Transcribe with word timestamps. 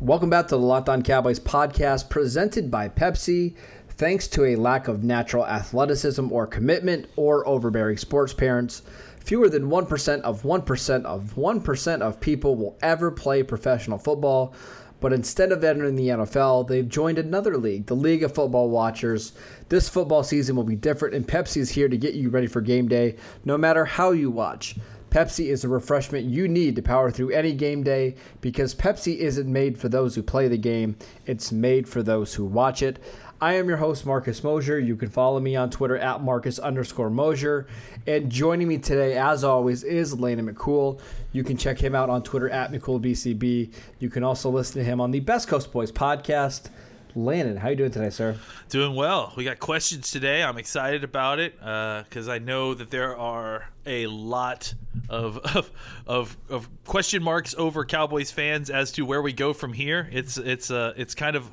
Welcome 0.00 0.28
back 0.28 0.48
to 0.48 0.56
the 0.56 0.60
Locked 0.60 0.88
On 0.88 1.02
Cowboys 1.02 1.38
podcast 1.38 2.10
presented 2.10 2.68
by 2.68 2.88
Pepsi. 2.88 3.54
Thanks 3.90 4.26
to 4.28 4.44
a 4.44 4.56
lack 4.56 4.88
of 4.88 5.04
natural 5.04 5.46
athleticism 5.46 6.32
or 6.32 6.48
commitment 6.48 7.06
or 7.14 7.46
overbearing 7.46 7.96
sports 7.96 8.34
parents, 8.34 8.82
fewer 9.20 9.48
than 9.48 9.70
1% 9.70 10.20
of 10.22 10.42
1% 10.42 11.04
of 11.04 11.34
1% 11.36 12.00
of 12.02 12.20
people 12.20 12.56
will 12.56 12.76
ever 12.82 13.12
play 13.12 13.44
professional 13.44 13.96
football. 13.96 14.52
But 15.00 15.12
instead 15.12 15.52
of 15.52 15.62
entering 15.62 15.94
the 15.94 16.08
NFL, 16.08 16.66
they've 16.66 16.88
joined 16.88 17.18
another 17.18 17.56
league, 17.56 17.86
the 17.86 17.94
League 17.94 18.24
of 18.24 18.34
Football 18.34 18.70
Watchers. 18.70 19.32
This 19.68 19.88
football 19.88 20.24
season 20.24 20.56
will 20.56 20.64
be 20.64 20.76
different, 20.76 21.14
and 21.14 21.26
Pepsi 21.26 21.58
is 21.58 21.70
here 21.70 21.88
to 21.88 21.96
get 21.96 22.14
you 22.14 22.30
ready 22.30 22.48
for 22.48 22.60
game 22.60 22.88
day, 22.88 23.16
no 23.44 23.56
matter 23.56 23.84
how 23.84 24.10
you 24.10 24.30
watch. 24.30 24.76
Pepsi 25.14 25.46
is 25.46 25.62
the 25.62 25.68
refreshment 25.68 26.24
you 26.24 26.48
need 26.48 26.74
to 26.74 26.82
power 26.82 27.08
through 27.08 27.30
any 27.30 27.52
game 27.52 27.84
day 27.84 28.16
because 28.40 28.74
Pepsi 28.74 29.18
isn't 29.18 29.46
made 29.46 29.78
for 29.78 29.88
those 29.88 30.16
who 30.16 30.24
play 30.24 30.48
the 30.48 30.58
game, 30.58 30.96
it's 31.24 31.52
made 31.52 31.88
for 31.88 32.02
those 32.02 32.34
who 32.34 32.44
watch 32.44 32.82
it. 32.82 32.98
I 33.40 33.54
am 33.54 33.68
your 33.68 33.76
host, 33.76 34.04
Marcus 34.04 34.42
Mosher. 34.42 34.80
You 34.80 34.96
can 34.96 35.10
follow 35.10 35.38
me 35.38 35.54
on 35.54 35.70
Twitter 35.70 35.96
at 35.96 36.20
Marcus 36.20 36.58
underscore 36.58 37.10
Mosher. 37.10 37.68
And 38.08 38.28
joining 38.28 38.66
me 38.66 38.78
today, 38.78 39.16
as 39.16 39.44
always, 39.44 39.84
is 39.84 40.18
Landon 40.18 40.52
McCool. 40.52 41.00
You 41.30 41.44
can 41.44 41.56
check 41.56 41.78
him 41.78 41.94
out 41.94 42.10
on 42.10 42.24
Twitter 42.24 42.50
at 42.50 42.72
McCoolBCB. 42.72 43.72
You 44.00 44.10
can 44.10 44.24
also 44.24 44.50
listen 44.50 44.82
to 44.82 44.84
him 44.84 45.00
on 45.00 45.12
the 45.12 45.20
Best 45.20 45.46
Coast 45.46 45.70
Boys 45.70 45.92
podcast. 45.92 46.70
Landon, 47.16 47.56
how 47.56 47.68
you 47.68 47.76
doing 47.76 47.90
today, 47.90 48.10
sir? 48.10 48.36
Doing 48.68 48.94
well. 48.94 49.32
We 49.36 49.44
got 49.44 49.58
questions 49.58 50.10
today. 50.10 50.42
I'm 50.42 50.58
excited 50.58 51.04
about 51.04 51.38
it 51.38 51.56
because 51.58 52.28
I 52.28 52.38
know 52.38 52.74
that 52.74 52.90
there 52.90 53.16
are 53.16 53.68
a 53.86 54.06
lot 54.06 54.74
of, 55.08 55.38
of 55.38 55.70
of 56.06 56.36
of 56.48 56.68
question 56.84 57.22
marks 57.22 57.54
over 57.56 57.84
Cowboys 57.84 58.30
fans 58.30 58.70
as 58.70 58.90
to 58.92 59.02
where 59.02 59.22
we 59.22 59.32
go 59.32 59.52
from 59.52 59.74
here. 59.74 60.08
It's 60.12 60.36
it's 60.38 60.70
uh 60.70 60.94
it's 60.96 61.14
kind 61.14 61.36
of 61.36 61.52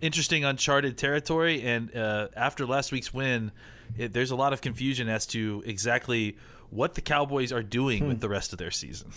interesting, 0.00 0.44
uncharted 0.44 0.98
territory, 0.98 1.62
and 1.62 1.94
uh, 1.94 2.28
after 2.36 2.66
last 2.66 2.90
week's 2.92 3.14
win, 3.14 3.52
it, 3.98 4.12
there's 4.12 4.30
a 4.30 4.36
lot 4.36 4.52
of 4.52 4.60
confusion 4.60 5.08
as 5.08 5.26
to 5.28 5.62
exactly 5.66 6.36
what 6.70 6.94
the 6.94 7.00
Cowboys 7.02 7.52
are 7.52 7.62
doing 7.62 8.08
with 8.08 8.20
the 8.20 8.28
rest 8.28 8.52
of 8.52 8.58
their 8.58 8.70
season. 8.70 9.10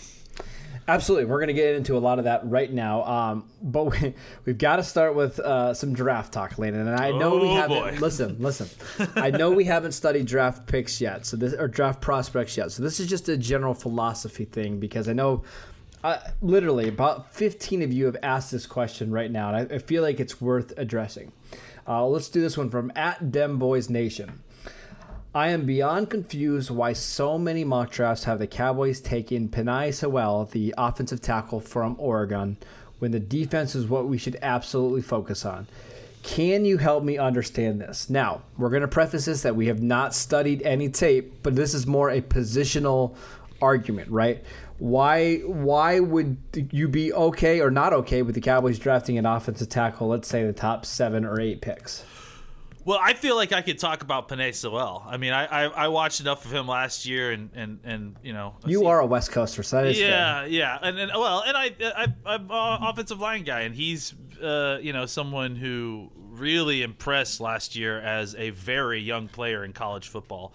Absolutely. 0.88 1.24
We're 1.24 1.38
going 1.38 1.48
to 1.48 1.54
get 1.54 1.74
into 1.74 1.96
a 1.96 1.98
lot 1.98 2.18
of 2.18 2.26
that 2.26 2.42
right 2.48 2.72
now. 2.72 3.02
Um, 3.04 3.48
but 3.60 3.84
we, 3.84 4.14
we've 4.44 4.58
got 4.58 4.76
to 4.76 4.82
start 4.84 5.14
with 5.16 5.40
uh, 5.40 5.74
some 5.74 5.94
draft 5.94 6.32
talk, 6.32 6.58
Landon. 6.58 6.86
And 6.86 7.00
I 7.00 7.10
know 7.10 7.36
we 7.38 7.48
Oh, 7.48 7.54
haven't. 7.56 7.76
boy. 7.76 7.96
Listen, 8.00 8.36
listen. 8.38 8.68
I 9.16 9.30
know 9.30 9.50
we 9.50 9.64
haven't 9.64 9.92
studied 9.92 10.26
draft 10.26 10.66
picks 10.66 11.00
yet, 11.00 11.26
so 11.26 11.36
this 11.36 11.54
or 11.54 11.66
draft 11.66 12.00
prospects 12.00 12.56
yet. 12.56 12.70
So 12.70 12.82
this 12.82 13.00
is 13.00 13.08
just 13.08 13.28
a 13.28 13.36
general 13.36 13.74
philosophy 13.74 14.44
thing 14.44 14.78
because 14.78 15.08
I 15.08 15.12
know. 15.12 15.42
Uh, 16.04 16.18
literally, 16.40 16.86
about 16.86 17.34
15 17.34 17.82
of 17.82 17.92
you 17.92 18.04
have 18.04 18.16
asked 18.22 18.52
this 18.52 18.64
question 18.64 19.10
right 19.10 19.30
now, 19.30 19.52
and 19.52 19.72
I, 19.72 19.74
I 19.76 19.78
feel 19.78 20.04
like 20.04 20.20
it's 20.20 20.40
worth 20.40 20.72
addressing. 20.76 21.32
Uh, 21.88 22.06
let's 22.06 22.28
do 22.28 22.40
this 22.40 22.56
one 22.56 22.70
from 22.70 22.92
at 22.94 23.32
Dem 23.32 23.58
Boys 23.58 23.90
Nation. 23.90 24.40
I 25.36 25.48
am 25.48 25.66
beyond 25.66 26.08
confused 26.08 26.70
why 26.70 26.94
so 26.94 27.36
many 27.36 27.62
mock 27.62 27.90
drafts 27.90 28.24
have 28.24 28.38
the 28.38 28.46
Cowboys 28.46 29.02
taking 29.02 29.50
Penei 29.50 29.92
Sewell, 29.92 30.46
the 30.46 30.74
offensive 30.78 31.20
tackle 31.20 31.60
from 31.60 31.94
Oregon, 31.98 32.56
when 33.00 33.10
the 33.10 33.20
defense 33.20 33.74
is 33.74 33.86
what 33.86 34.06
we 34.06 34.16
should 34.16 34.38
absolutely 34.40 35.02
focus 35.02 35.44
on. 35.44 35.66
Can 36.22 36.64
you 36.64 36.78
help 36.78 37.04
me 37.04 37.18
understand 37.18 37.82
this? 37.82 38.08
Now, 38.08 38.44
we're 38.56 38.70
going 38.70 38.80
to 38.80 38.88
preface 38.88 39.26
this 39.26 39.42
that 39.42 39.54
we 39.54 39.66
have 39.66 39.82
not 39.82 40.14
studied 40.14 40.62
any 40.62 40.88
tape, 40.88 41.42
but 41.42 41.54
this 41.54 41.74
is 41.74 41.86
more 41.86 42.08
a 42.08 42.22
positional 42.22 43.14
argument, 43.60 44.10
right? 44.10 44.42
Why 44.78 45.40
why 45.40 46.00
would 46.00 46.38
you 46.72 46.88
be 46.88 47.12
okay 47.12 47.60
or 47.60 47.70
not 47.70 47.92
okay 47.92 48.22
with 48.22 48.36
the 48.36 48.40
Cowboys 48.40 48.78
drafting 48.78 49.18
an 49.18 49.26
offensive 49.26 49.68
tackle, 49.68 50.08
let's 50.08 50.28
say 50.28 50.44
the 50.44 50.54
top 50.54 50.86
7 50.86 51.26
or 51.26 51.38
8 51.38 51.60
picks? 51.60 52.06
Well, 52.86 52.98
I 53.02 53.14
feel 53.14 53.34
like 53.34 53.52
I 53.52 53.62
could 53.62 53.78
talk 53.80 54.02
about 54.02 54.28
Penei 54.28 54.54
Sewell. 54.54 55.04
I 55.06 55.16
mean, 55.16 55.32
I, 55.32 55.44
I 55.44 55.62
I 55.64 55.88
watched 55.88 56.20
enough 56.20 56.44
of 56.44 56.52
him 56.54 56.66
last 56.68 57.04
year, 57.04 57.32
and 57.32 57.50
and 57.54 57.80
and 57.84 58.16
you 58.22 58.32
know, 58.32 58.54
You 58.64 58.78
see- 58.78 58.86
are 58.86 59.00
a 59.00 59.06
West 59.06 59.32
Coaster, 59.32 59.62
so 59.64 59.76
that 59.82 59.86
is 59.88 59.98
fair. 59.98 60.08
yeah, 60.08 60.44
yeah, 60.46 60.78
and, 60.80 60.96
and 60.98 61.10
well, 61.14 61.42
and 61.46 61.56
I, 61.56 61.74
I 61.84 62.06
I'm 62.24 62.42
an 62.48 62.82
offensive 62.88 63.18
line 63.20 63.42
guy, 63.42 63.62
and 63.62 63.74
he's 63.74 64.14
uh, 64.40 64.78
you 64.80 64.92
know 64.92 65.04
someone 65.06 65.56
who 65.56 66.12
really 66.16 66.82
impressed 66.82 67.40
last 67.40 67.74
year 67.74 67.98
as 67.98 68.34
a 68.36 68.50
very 68.50 69.00
young 69.00 69.26
player 69.28 69.64
in 69.64 69.72
college 69.72 70.06
football. 70.08 70.54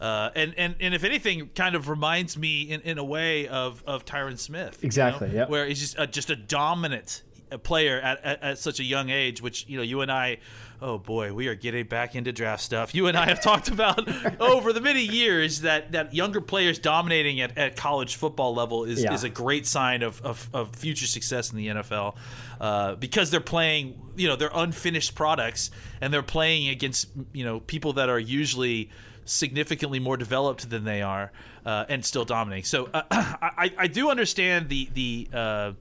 Uh, 0.00 0.30
and, 0.34 0.54
and 0.56 0.74
and 0.80 0.94
if 0.94 1.04
anything, 1.04 1.48
kind 1.54 1.74
of 1.76 1.88
reminds 1.88 2.36
me 2.38 2.62
in, 2.62 2.80
in 2.82 2.98
a 2.98 3.04
way 3.04 3.46
of, 3.48 3.82
of 3.86 4.04
Tyron 4.04 4.38
Smith. 4.38 4.78
you 4.82 4.86
Exactly, 4.86 5.28
know, 5.28 5.34
yep. 5.34 5.50
Where 5.50 5.66
he's 5.66 5.80
just 5.80 5.96
a, 5.98 6.06
just 6.06 6.30
a 6.30 6.36
dominant 6.36 7.22
player 7.62 7.98
at, 8.00 8.22
at, 8.24 8.42
at 8.42 8.58
such 8.58 8.78
a 8.78 8.84
young 8.84 9.10
age, 9.10 9.42
which 9.42 9.66
you 9.68 9.76
know 9.76 9.82
you 9.82 10.00
and 10.02 10.10
I, 10.12 10.38
oh 10.80 10.96
boy, 10.98 11.32
we 11.32 11.48
are 11.48 11.54
getting 11.54 11.86
back 11.86 12.14
into 12.14 12.32
draft 12.32 12.62
stuff. 12.62 12.94
You 12.94 13.06
and 13.08 13.16
I 13.16 13.26
have 13.26 13.40
talked 13.40 13.68
about 13.68 14.08
over 14.40 14.72
the 14.72 14.80
many 14.80 15.02
years 15.02 15.62
that, 15.62 15.92
that 15.92 16.14
younger 16.14 16.40
players 16.40 16.78
dominating 16.78 17.40
at, 17.40 17.58
at 17.58 17.74
college 17.76 18.14
football 18.16 18.54
level 18.54 18.84
is, 18.84 19.02
Yeah. 19.02 19.12
is 19.12 19.24
a 19.24 19.28
great 19.28 19.66
sign 19.66 20.02
of, 20.02 20.20
of, 20.22 20.48
of 20.54 20.76
future 20.76 21.06
success 21.06 21.50
in 21.50 21.58
the 21.58 21.66
NFL 21.68 22.16
uh, 22.60 22.94
because 22.94 23.30
they're 23.30 23.40
playing, 23.40 24.00
you 24.16 24.28
know, 24.28 24.36
they're 24.36 24.50
unfinished 24.54 25.14
products 25.14 25.70
and 26.00 26.12
they're 26.14 26.22
playing 26.22 26.68
against, 26.68 27.08
you 27.32 27.44
know, 27.44 27.58
people 27.60 27.94
that 27.94 28.08
are 28.08 28.18
usually 28.20 28.90
significantly 29.24 29.98
more 29.98 30.16
developed 30.16 30.70
than 30.70 30.84
they 30.84 31.02
are 31.02 31.32
uh, 31.66 31.84
and 31.88 32.04
still 32.04 32.24
dominating. 32.24 32.64
So 32.64 32.88
uh, 32.94 33.02
I, 33.10 33.72
I 33.76 33.86
do 33.88 34.10
understand 34.10 34.68
the 34.68 34.88
the 34.94 35.28
uh, 35.34 35.72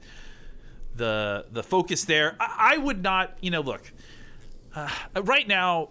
the 0.96 1.46
the 1.52 1.64
focus 1.64 2.06
there. 2.06 2.36
I, 2.40 2.74
I 2.74 2.78
would 2.78 3.02
not, 3.04 3.38
you 3.42 3.52
know, 3.52 3.62
look 3.62 3.92
uh, 5.16 5.22
right 5.24 5.48
now. 5.48 5.90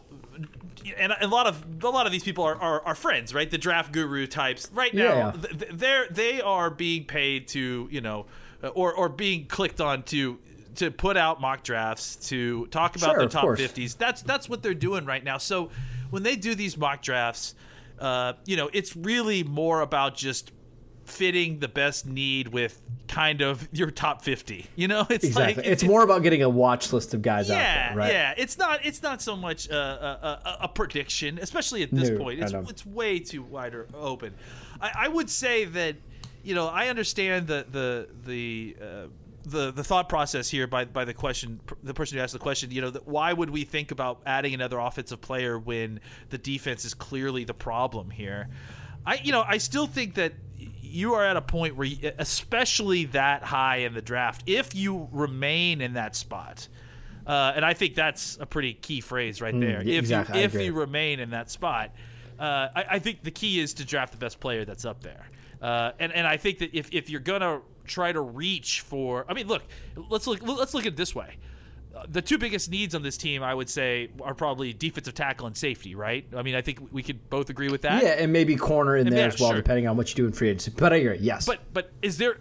And 0.99 1.13
a 1.21 1.27
lot 1.27 1.47
of 1.49 1.65
a 1.83 1.89
lot 1.89 2.07
of 2.07 2.13
these 2.13 2.23
people 2.23 2.45
are, 2.45 2.55
are, 2.55 2.81
are 2.83 2.95
friends, 2.95 3.35
right? 3.35 3.51
The 3.51 3.59
draft 3.59 3.91
guru 3.93 4.27
types. 4.29 4.71
Right 4.73 4.95
now, 4.95 5.03
Yeah. 5.03 5.33
th- 5.33 5.59
th- 5.59 5.73
they're 5.75 6.07
they 6.11 6.41
are 6.41 6.71
being 6.71 7.05
paid 7.05 7.49
to 7.49 7.89
you 7.91 8.01
know, 8.01 8.27
uh, 8.63 8.69
or 8.69 8.95
or 8.95 9.09
being 9.09 9.47
clicked 9.47 9.81
on 9.81 10.05
to 10.05 10.39
to 10.77 10.91
put 10.93 11.17
out 11.17 11.41
mock 11.41 11.65
drafts 11.65 12.17
to 12.29 12.67
talk 12.67 12.95
about 12.97 13.11
Sure, 13.13 13.19
their 13.21 13.29
top 13.29 13.45
50s. 13.47 13.97
That's 13.97 14.23
that's 14.23 14.49
what 14.49 14.63
they're 14.63 14.75
doing 14.75 15.07
right 15.07 15.25
now. 15.25 15.39
So 15.39 15.71
when 16.11 16.23
they 16.23 16.37
do 16.37 16.55
these 16.55 16.77
mock 16.77 17.03
drafts, 17.03 17.55
uh, 17.99 18.35
you 18.45 18.57
know, 18.57 18.71
it's 18.73 18.95
really 18.95 19.43
more 19.43 19.81
about 19.81 20.15
just 20.17 20.53
fitting 21.07 21.61
the 21.61 21.69
best 21.69 22.07
need 22.07 22.49
with 22.49 22.81
kind 23.09 23.41
of 23.41 23.69
your 23.73 23.91
top 23.91 24.23
50. 24.23 24.67
You 24.77 24.89
know, 24.89 25.07
it's 25.11 25.25
Exactly. 25.25 25.63
like 25.63 25.73
it's, 25.73 25.85
more 25.85 26.03
about 26.03 26.23
getting 26.23 26.43
a 26.43 26.49
watch 26.49 26.93
list 26.93 27.15
of 27.15 27.23
guys 27.23 27.49
out 27.51 27.55
there, 27.55 27.93
right? 27.97 28.13
yeah. 28.13 28.35
It's 28.37 28.59
not. 28.59 28.85
It's 28.85 29.03
not 29.03 29.23
so 29.23 29.37
much 29.37 29.69
a, 29.69 29.77
a, 29.77 29.79
a, 29.79 30.57
a 30.63 30.69
prediction, 30.69 31.39
especially 31.41 31.83
at 31.83 31.91
this 31.91 32.11
No, 32.11 32.19
point. 32.19 32.41
It's 32.41 32.53
it's 32.53 32.85
way 32.85 33.19
too 33.21 33.43
wider 33.43 33.87
open. 33.95 34.35
I, 34.81 34.93
I 35.01 35.09
would 35.09 35.31
say 35.31 35.65
that 35.65 35.97
you 36.43 36.55
know 36.55 36.67
I 36.69 36.89
understand 36.89 37.47
the 37.47 37.67
the 37.71 38.09
the. 38.25 38.77
Uh, 38.81 39.07
the, 39.49 39.71
the 39.71 39.85
thought 39.85 40.09
process 40.09 40.49
here 40.51 40.67
by, 40.67 40.87
by 40.87 41.05
the 41.05 41.15
question 41.15 41.61
the 41.85 41.95
person 41.95 42.19
who 42.19 42.25
asked 42.25 42.33
the 42.33 42.39
question 42.41 42.73
you 42.73 42.81
know 42.81 42.91
that 42.91 43.07
why 43.07 43.33
would 43.33 43.51
we 43.51 43.63
think 43.63 43.93
about 43.93 44.21
adding 44.27 44.55
another 44.55 44.77
offensive 44.81 45.21
player 45.21 45.57
when 45.57 46.01
the 46.31 46.39
defense 46.39 46.85
is 46.85 46.95
clearly 46.95 47.45
the 47.45 47.55
problem 47.55 48.11
here 48.11 48.49
I 49.07 49.21
you 49.23 49.31
know 49.31 49.45
I 49.47 49.59
still 49.59 49.87
think 49.87 50.15
that 50.15 50.33
you 50.97 51.15
are 51.15 51.25
at 51.25 51.37
a 51.37 51.43
point 51.43 51.77
where 51.77 51.87
you, 51.87 52.13
especially 52.19 53.05
that 53.07 53.43
high 53.43 53.79
in 53.87 53.93
the 53.95 54.03
draft 54.03 54.43
if 54.47 54.75
you 54.75 55.09
remain 55.13 55.81
in 55.81 55.93
that 55.95 56.17
spot 56.17 56.69
Uh, 57.27 57.53
and 57.57 57.65
I 57.65 57.75
think 57.75 57.95
that's 57.97 58.39
a 58.41 58.47
pretty 58.47 58.75
key 58.75 59.01
phrase 59.01 59.43
right 59.43 59.59
there. 59.59 59.83
yeah, 59.83 59.99
if 59.99 60.05
exactly, 60.05 60.39
you, 60.39 60.45
if 60.45 60.55
you 60.55 60.73
remain 60.73 61.19
in 61.19 61.31
that 61.31 61.51
spot, 61.51 61.91
uh, 62.39 62.69
I, 62.79 62.85
I 62.97 62.99
think 63.01 63.25
the 63.25 63.33
key 63.33 63.59
is 63.59 63.75
to 63.75 63.85
draft 63.85 64.13
the 64.13 64.19
best 64.19 64.39
player 64.39 64.65
that's 64.65 64.85
up 64.85 65.03
there. 65.03 65.25
Uh, 65.61 65.91
and 65.99 66.13
and 66.13 66.25
I 66.25 66.37
think 66.37 66.59
that 66.59 66.71
if, 66.73 66.89
if 66.93 67.11
you're 67.11 67.27
gonna 67.33 67.63
try 67.85 68.13
to 68.13 68.21
reach 68.21 68.83
for, 68.83 69.25
I 69.29 69.35
mean, 69.35 69.49
look, 69.49 69.63
let's 70.09 70.27
look 70.29 70.41
let's 70.47 70.73
look 70.75 70.87
at 70.87 70.93
it 70.93 70.97
this 70.97 71.15
way. 71.17 71.37
The 72.09 72.23
two 72.23 72.39
biggest 72.39 72.71
needs 72.71 72.95
on 72.95 73.03
this 73.03 73.17
team, 73.17 73.43
I 73.43 73.55
would 73.55 73.69
say, 73.69 74.11
are 74.23 74.35
probably 74.35 74.73
defensive 74.73 75.15
tackle 75.15 75.47
and 75.47 75.57
safety, 75.57 75.95
right? 75.95 76.27
I 76.37 76.43
mean, 76.43 76.55
I 76.55 76.61
think 76.63 76.93
we 76.93 77.03
could 77.03 77.29
both 77.31 77.51
agree 77.51 77.69
with 77.69 77.83
that. 77.83 78.03
Yeah, 78.03 78.11
and 78.11 78.33
maybe 78.33 78.57
corner 78.57 78.97
in 78.97 79.09
there 79.09 79.21
yeah, 79.21 79.27
as 79.27 79.41
well, 79.41 79.51
sure. 79.51 79.57
depending 79.57 79.87
on 79.89 79.97
what 79.97 80.09
you 80.11 80.15
do 80.17 80.27
in 80.27 80.33
free 80.33 80.49
agency. 80.51 80.73
But 80.77 80.93
I 80.93 80.97
agree. 80.97 81.19
Yes. 81.19 81.47
But 81.47 81.61
but 81.73 81.91
is 82.03 82.19
there 82.19 82.39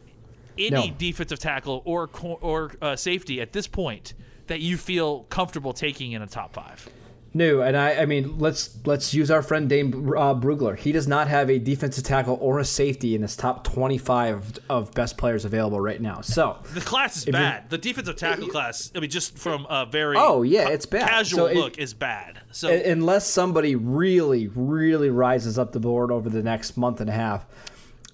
any 0.57 0.89
No. 0.89 0.95
defensive 0.97 1.39
tackle 1.39 1.81
or 1.85 2.09
or 2.41 2.71
uh, 2.81 2.95
safety 2.95 3.41
at 3.41 3.53
this 3.53 3.67
point 3.67 4.13
that 4.47 4.59
you 4.59 4.77
feel 4.77 5.23
comfortable 5.23 5.73
taking 5.73 6.11
in 6.11 6.21
a 6.21 6.27
top 6.27 6.53
five? 6.53 6.87
No, 7.35 7.59
and 7.59 7.75
I, 7.75 7.95
I 7.95 8.05
mean, 8.05 8.39
let's 8.39 8.77
let's 8.85 9.13
use 9.13 9.29
our 9.29 9.41
friend 9.41 9.67
Dane 9.67 9.93
uh, 9.93 10.33
Brugler. 10.33 10.77
He 10.77 10.93
does 10.93 11.05
not 11.05 11.27
have 11.27 11.49
a 11.49 11.59
defensive 11.59 12.05
tackle 12.05 12.37
or 12.39 12.59
a 12.59 12.63
safety 12.65 13.13
in 13.13 13.23
his 13.23 13.35
top 13.35 13.65
25 13.65 14.59
of 14.69 14.93
best 14.93 15.17
players 15.17 15.43
available 15.43 15.81
right 15.81 15.99
now. 16.01 16.21
So, 16.21 16.57
The 16.73 16.79
class 16.79 17.17
is 17.17 17.25
bad. 17.25 17.69
The 17.69 17.77
defensive 17.77 18.15
tackle 18.15 18.47
class, 18.47 18.89
I 18.95 19.01
mean, 19.01 19.09
just 19.09 19.37
from 19.37 19.67
a 19.69 19.85
very 19.85 20.15
Oh, 20.17 20.43
yeah, 20.43 20.69
it's 20.69 20.85
bad. 20.85 21.09
casual 21.09 21.49
So 21.49 21.53
look 21.53 21.77
is 21.77 21.93
bad. 21.93 22.39
So 22.51 22.71
unless 22.71 23.29
somebody 23.29 23.75
really, 23.75 24.47
really 24.47 25.09
rises 25.09 25.59
up 25.59 25.73
the 25.73 25.81
board 25.81 26.11
over 26.11 26.29
the 26.29 26.41
next 26.41 26.77
month 26.77 27.01
and 27.01 27.09
a 27.09 27.13
half, 27.13 27.45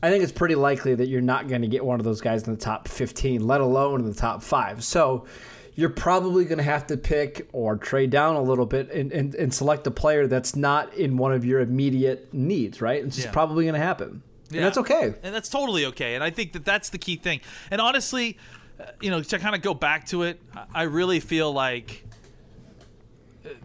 I 0.02 0.10
think 0.10 0.24
it's 0.24 0.34
pretty 0.34 0.56
likely 0.56 0.96
that 0.96 1.10
you're 1.10 1.22
not 1.22 1.48
going 1.48 1.62
to 1.62 1.68
get 1.68 1.86
one 1.86 2.00
of 2.00 2.06
those 2.06 2.22
guys 2.22 2.48
in 2.48 2.56
the 2.56 2.60
top 2.60 2.88
15, 2.88 3.46
let 3.46 3.62
alone 3.62 4.00
in 4.00 4.08
the 4.08 4.16
top 4.16 4.42
five. 4.42 4.84
So, 4.84 5.28
you're 5.76 5.90
probably 5.90 6.44
going 6.46 6.58
to 6.58 6.64
have 6.64 6.88
to 6.88 6.98
pick 6.98 7.48
or 7.54 7.78
trade 7.78 8.10
down 8.10 8.36
a 8.36 8.42
little 8.42 8.66
bit 8.66 8.92
and, 8.92 9.12
and, 9.12 9.34
and 9.36 9.54
select 9.54 9.88
a 9.88 9.92
player 9.92 10.28
that's 10.28 10.56
not 10.56 10.94
in 10.96 11.18
one 11.18 11.32
of 11.34 11.46
your 11.46 11.60
immediate 11.62 12.34
needs, 12.34 12.82
right? 12.82 13.04
It's 13.04 13.16
just 13.16 13.28
Yeah. 13.28 13.34
probably 13.34 13.64
going 13.66 13.76
to 13.76 13.80
happen. 13.80 14.22
Yeah. 14.50 14.58
And 14.58 14.66
that's 14.66 14.78
okay. 14.80 15.14
and 15.24 15.34
that's 15.34 15.48
totally 15.50 15.86
okay. 15.88 16.16
And 16.16 16.24
I 16.24 16.30
think 16.30 16.52
that 16.54 16.66
that's 16.66 16.90
the 16.90 16.98
key 16.98 17.16
thing. 17.16 17.40
And 17.72 17.80
honestly, 17.80 18.38
uh, 18.80 18.86
you 19.00 19.10
know, 19.10 19.24
to 19.24 19.40
kind 19.40 19.56
of 19.56 19.62
go 19.62 19.74
back 19.74 20.08
to 20.08 20.24
it, 20.24 20.42
I- 20.54 20.66
I 20.74 20.84
really 20.84 21.22
feel 21.22 21.52
like 21.54 22.04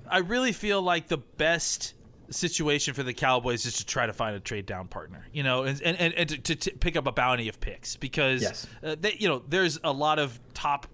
I 0.09 0.19
really 0.19 0.53
feel 0.53 0.81
like 0.81 1.09
the 1.09 1.19
best 1.19 1.95
situation 2.31 2.95
for 2.95 3.03
the 3.03 3.13
Cowboys 3.13 3.67
is 3.67 3.77
to 3.79 3.87
try 3.87 4.07
to 4.07 4.13
find 4.13 4.35
a 4.35 4.41
trade 4.41 4.67
down 4.67 4.89
partner, 4.89 5.27
you 5.33 5.43
know, 5.43 5.65
and 5.65 5.81
and, 5.83 6.15
and 6.15 6.29
to, 6.31 6.39
to, 6.39 6.55
to 6.57 6.71
pick 6.73 6.97
up 6.97 7.07
a 7.07 7.13
bounty 7.13 7.49
of 7.49 7.61
picks 7.61 7.97
because 7.97 8.43
Yes. 8.43 8.67
uh, 8.83 8.97
they, 8.99 9.17
you 9.19 9.29
know 9.29 9.43
there's 9.49 9.79
a 9.85 9.93
lot 9.93 10.19
of 10.19 10.39
top 10.55 10.87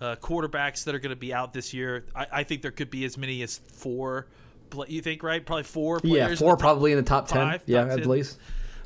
uh, 0.00 0.16
quarterbacks 0.16 0.84
that 0.84 0.94
are 0.94 0.98
going 0.98 1.10
to 1.10 1.16
be 1.16 1.32
out 1.34 1.52
this 1.52 1.72
year. 1.74 2.04
I, 2.14 2.26
I 2.32 2.42
think 2.44 2.62
there 2.62 2.70
could 2.70 2.90
be 2.90 3.04
as 3.04 3.16
many 3.18 3.42
as 3.42 3.58
four. 3.72 4.26
You 4.88 5.02
think 5.02 5.22
right? 5.22 5.44
Probably 5.44 5.64
four. 5.64 6.00
Players 6.00 6.30
Yeah, 6.30 6.34
four 6.36 6.52
top 6.52 6.58
probably 6.60 6.92
in 6.92 6.96
the 6.98 7.02
top 7.04 7.26
10. 7.28 7.36
five, 7.36 7.62
yeah, 7.66 7.82
top 7.82 7.90
at 7.92 7.98
10. 7.98 8.08
least. 8.08 8.38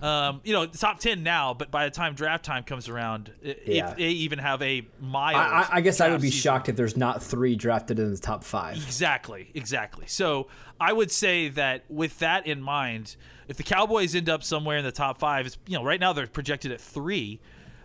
Um, 0.03 0.41
you 0.45 0.53
know, 0.53 0.67
top 0.67 0.99
ten 0.99 1.23
now, 1.23 1.55
but 1.55 1.71
by 1.71 1.85
the 1.87 1.91
time 1.91 2.15
draft 2.15 2.45
time 2.45 2.65
comes 2.65 2.89
around, 2.91 3.33
Yeah. 3.43 3.91
if 3.93 3.97
they 3.97 4.03
even 4.09 4.39
have 4.39 4.61
a 4.61 4.87
mild, 5.01 5.37
I, 5.37 5.61
I, 5.63 5.69
I 5.77 5.81
guess 5.81 5.99
I 6.01 6.11
would 6.11 6.21
be 6.21 6.29
season- 6.31 6.43
shocked 6.43 6.69
if 6.69 6.77
there's 6.77 6.97
not 6.97 7.23
three 7.23 7.55
drafted 7.55 7.99
in 7.99 8.11
the 8.11 8.19
top 8.19 8.45
five. 8.45 8.77
Exactly, 8.77 9.51
exactly. 9.55 10.05
So 10.07 10.49
I 10.79 10.93
would 10.93 11.11
say 11.11 11.49
that 11.51 11.85
with 11.89 12.19
that 12.19 12.47
in 12.47 12.61
mind, 12.61 13.17
if 13.49 13.57
the 13.57 13.63
Cowboys 13.63 14.15
end 14.15 14.29
up 14.29 14.43
somewhere 14.43 14.77
in 14.77 14.85
the 14.85 14.93
top 14.93 15.19
five, 15.19 15.47
it's, 15.47 15.57
you 15.67 15.79
know, 15.79 15.85
right 15.85 16.01
now 16.01 16.13
they're 16.13 16.27
projected 16.27 16.71
at 16.73 16.81
three. 16.83 17.41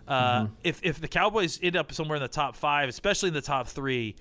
Uh, 0.09 0.41
Mm-hmm. 0.44 0.53
If 0.63 0.79
if 0.83 1.00
the 1.00 1.07
Cowboys 1.07 1.59
end 1.61 1.75
up 1.75 1.94
somewhere 1.94 2.15
in 2.17 2.21
the 2.21 2.27
top 2.27 2.56
five, 2.56 2.89
especially 2.89 3.27
in 3.27 3.35
the 3.35 3.41
top 3.41 3.67
three, 3.67 4.15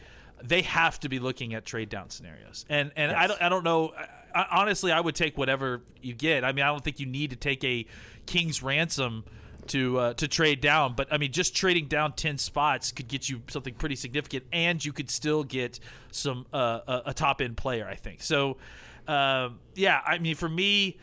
they 0.45 0.63
have 0.63 1.01
to 1.01 1.09
be 1.09 1.19
looking 1.19 1.55
at 1.55 1.65
trade 1.65 1.89
down 1.89 2.11
scenarios. 2.11 2.67
And 2.69 2.93
and 2.95 3.11
I 3.11 3.27
don't 3.27 3.43
I 3.43 3.49
don't 3.49 3.65
know. 3.65 3.93
I, 4.35 4.47
honestly, 4.51 4.93
I 4.93 5.01
would 5.01 5.15
take 5.15 5.39
whatever 5.39 5.81
you 6.03 6.15
get. 6.15 6.45
I 6.45 6.53
mean, 6.53 6.65
I 6.65 6.69
don't 6.69 6.85
think 6.85 7.01
you 7.01 7.07
need 7.07 7.31
to 7.31 7.37
take 7.37 7.65
a 7.65 7.87
king's 8.27 8.63
ransom 8.63 9.25
to 9.69 9.99
uh, 9.99 10.15
to 10.15 10.29
trade 10.29 10.61
down. 10.61 10.95
But 10.95 11.09
I 11.11 11.17
mean, 11.17 11.33
just 11.33 11.57
trading 11.57 11.87
down 11.87 12.13
ten 12.13 12.37
spots 12.37 12.93
could 12.93 13.09
get 13.09 13.29
you 13.29 13.41
something 13.49 13.75
pretty 13.75 13.97
significant, 13.97 14.45
and 14.53 14.85
you 14.85 14.93
could 14.93 15.11
still 15.11 15.43
get 15.43 15.81
some 16.13 16.47
uh, 16.53 16.81
a, 16.87 17.03
a 17.07 17.15
top 17.15 17.41
end 17.41 17.57
player. 17.57 17.89
I 17.89 17.95
think 17.95 18.23
so. 18.23 18.59
Um, 19.07 19.59
yeah, 19.75 20.03
I 20.07 20.19
mean, 20.19 20.35
for 20.35 20.51
me, 20.51 20.99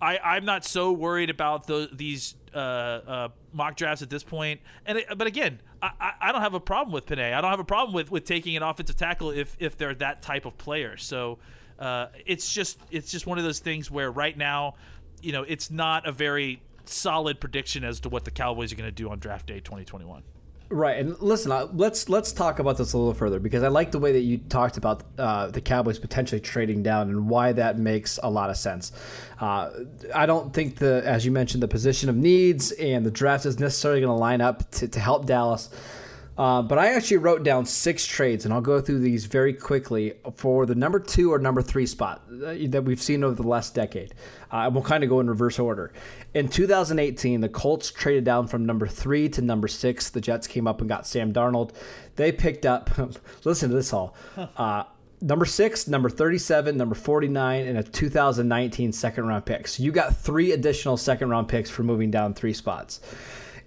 I, 0.00 0.18
I'm 0.18 0.44
not 0.44 0.64
so 0.64 0.92
worried 0.92 1.28
about 1.28 1.66
the, 1.66 1.88
these 1.92 2.36
uh, 2.54 2.58
uh, 2.58 3.28
mock 3.58 3.76
drafts 3.76 4.00
at 4.00 4.08
this 4.08 4.22
point. 4.24 4.60
And 4.86 4.98
it, 4.98 5.06
but 5.18 5.26
again, 5.26 5.60
I, 5.82 6.12
I- 6.22 6.32
don't 6.32 6.40
have 6.40 6.54
a 6.54 6.60
problem 6.60 6.92
with 6.94 7.04
Penei. 7.04 7.34
I 7.34 7.40
don't 7.42 7.50
have 7.50 7.60
a 7.60 7.64
problem 7.64 7.94
with, 7.94 8.10
with 8.10 8.24
taking 8.24 8.56
an 8.56 8.62
offensive 8.62 8.96
tackle 8.96 9.30
if 9.30 9.54
if 9.60 9.76
they're 9.76 9.94
that 9.96 10.22
type 10.22 10.46
of 10.46 10.56
player. 10.56 10.96
So 10.96 11.38
uh, 11.78 12.06
it's 12.24 12.52
just 12.52 12.78
it's 12.90 13.10
just 13.10 13.26
one 13.26 13.36
of 13.36 13.44
those 13.44 13.58
things 13.58 13.90
where 13.90 14.10
right 14.10 14.36
now, 14.36 14.74
you 15.20 15.32
know, 15.32 15.42
it's 15.42 15.70
not 15.70 16.06
a 16.08 16.12
very 16.12 16.62
solid 16.86 17.38
prediction 17.38 17.84
as 17.84 18.00
to 18.00 18.08
what 18.08 18.24
the 18.24 18.30
Cowboys 18.30 18.72
are 18.72 18.76
going 18.76 18.88
to 18.88 18.92
do 18.92 19.10
on 19.10 19.18
draft 19.18 19.46
day 19.46 19.60
2021. 19.60 20.22
Right, 20.70 20.98
and 20.98 21.18
listen, 21.22 21.50
uh, 21.50 21.66
let's 21.72 22.10
let's 22.10 22.30
talk 22.30 22.58
about 22.58 22.76
this 22.76 22.92
a 22.92 22.98
little 22.98 23.14
further 23.14 23.40
because 23.40 23.62
I 23.62 23.68
like 23.68 23.90
the 23.90 23.98
way 23.98 24.12
that 24.12 24.20
you 24.20 24.36
talked 24.36 24.76
about 24.76 25.02
uh, 25.16 25.46
the 25.46 25.62
Cowboys 25.62 25.98
potentially 25.98 26.42
trading 26.42 26.82
down 26.82 27.08
and 27.08 27.26
why 27.30 27.52
that 27.52 27.78
makes 27.78 28.18
a 28.22 28.28
lot 28.28 28.50
of 28.50 28.56
sense. 28.58 28.92
Uh, 29.40 29.70
I 30.14 30.26
don't 30.26 30.52
think 30.52 30.76
the, 30.76 31.02
as 31.06 31.24
you 31.24 31.32
mentioned, 31.32 31.62
the 31.62 31.68
position 31.68 32.10
of 32.10 32.16
needs 32.16 32.72
and 32.72 33.06
the 33.06 33.10
draft 33.10 33.46
is 33.46 33.58
necessarily 33.58 34.02
going 34.02 34.14
to 34.14 34.20
line 34.20 34.42
up 34.42 34.70
to, 34.72 34.88
to 34.88 35.00
help 35.00 35.24
Dallas. 35.24 35.70
Uh, 36.38 36.62
but 36.62 36.78
I 36.78 36.94
actually 36.94 37.16
wrote 37.16 37.42
down 37.42 37.66
six 37.66 38.06
trades, 38.06 38.44
and 38.44 38.54
I'll 38.54 38.60
go 38.60 38.80
through 38.80 39.00
these 39.00 39.24
very 39.24 39.52
quickly 39.52 40.14
for 40.36 40.66
the 40.66 40.76
number 40.76 41.00
two 41.00 41.32
or 41.32 41.40
number 41.40 41.60
three 41.60 41.84
spot 41.84 42.22
that 42.28 42.84
we've 42.84 43.02
seen 43.02 43.24
over 43.24 43.34
the 43.34 43.48
last 43.48 43.74
decade. 43.74 44.14
Uh, 44.52 44.58
and 44.58 44.74
we'll 44.74 44.84
kind 44.84 45.02
of 45.02 45.10
go 45.10 45.18
in 45.18 45.28
reverse 45.28 45.58
order. 45.58 45.92
In 46.34 46.48
2018, 46.48 47.40
the 47.40 47.48
Colts 47.48 47.90
traded 47.90 48.22
down 48.22 48.46
from 48.46 48.64
number 48.64 48.86
three 48.86 49.28
to 49.30 49.42
number 49.42 49.66
six. 49.66 50.10
The 50.10 50.20
Jets 50.20 50.46
came 50.46 50.68
up 50.68 50.80
and 50.80 50.88
got 50.88 51.08
Sam 51.08 51.32
Darnold. 51.32 51.72
They 52.14 52.30
picked 52.30 52.64
up, 52.64 52.88
listen 53.44 53.70
to 53.70 53.74
this 53.74 53.92
all. 53.92 54.14
Uh, 54.56 54.84
Number 55.20 55.46
six, 55.46 55.88
number 55.88 56.08
37, 56.08 56.76
number 56.76 56.94
49, 56.94 57.66
and 57.66 57.76
a 57.76 57.82
2019 57.82 58.92
second 58.92 59.26
round 59.26 59.44
pick. 59.44 59.66
So 59.66 59.82
you 59.82 59.90
got 59.90 60.16
three 60.16 60.52
additional 60.52 60.96
second 60.96 61.28
round 61.30 61.48
picks 61.48 61.68
for 61.68 61.82
moving 61.82 62.12
down 62.12 62.34
three 62.34 62.52
spots. 62.52 63.00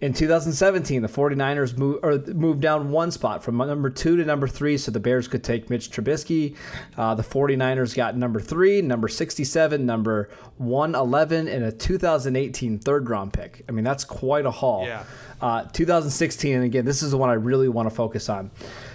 In 0.02 0.14
2017, 0.14 1.04
the 1.04 1.08
49ers 1.08 1.78
move, 1.78 2.00
or 2.02 2.18
moved 2.34 2.60
down 2.60 2.90
one 2.90 3.12
spot 3.12 3.44
from 3.44 3.58
number 3.58 3.92
two 3.92 4.18
to 4.18 4.26
number 4.26 4.48
three 4.48 4.76
so 4.76 4.90
the 4.90 5.00
Bears 5.00 5.28
could 5.28 5.44
take 5.44 5.70
Mitch 5.70 5.92
Trubisky. 5.92 6.56
Uh, 6.98 7.14
the 7.14 7.22
49ers 7.22 7.96
got 7.96 8.18
number 8.18 8.40
three, 8.40 8.82
number 8.82 9.08
67, 9.08 9.86
number 9.86 10.32
111, 10.58 11.48
and 11.48 11.66
a 11.66 11.72
2018 11.72 12.80
third 12.80 13.10
round 13.12 13.32
pick. 13.32 13.64
I 13.70 13.74
mean, 13.74 13.84
that's 13.84 14.04
quite 14.04 14.48
a 14.48 14.52
haul. 14.52 14.88
Yeah. 14.88 15.04
Uh, 15.40 15.66
2016, 15.66 16.56
and 16.56 16.64
again, 16.64 16.84
this 16.86 17.04
is 17.04 17.12
the 17.12 17.18
one 17.18 17.30
I 17.30 17.34
really 17.34 17.70
want 17.70 17.88
to 17.88 17.96
focus 17.96 18.28
on. 18.28 18.50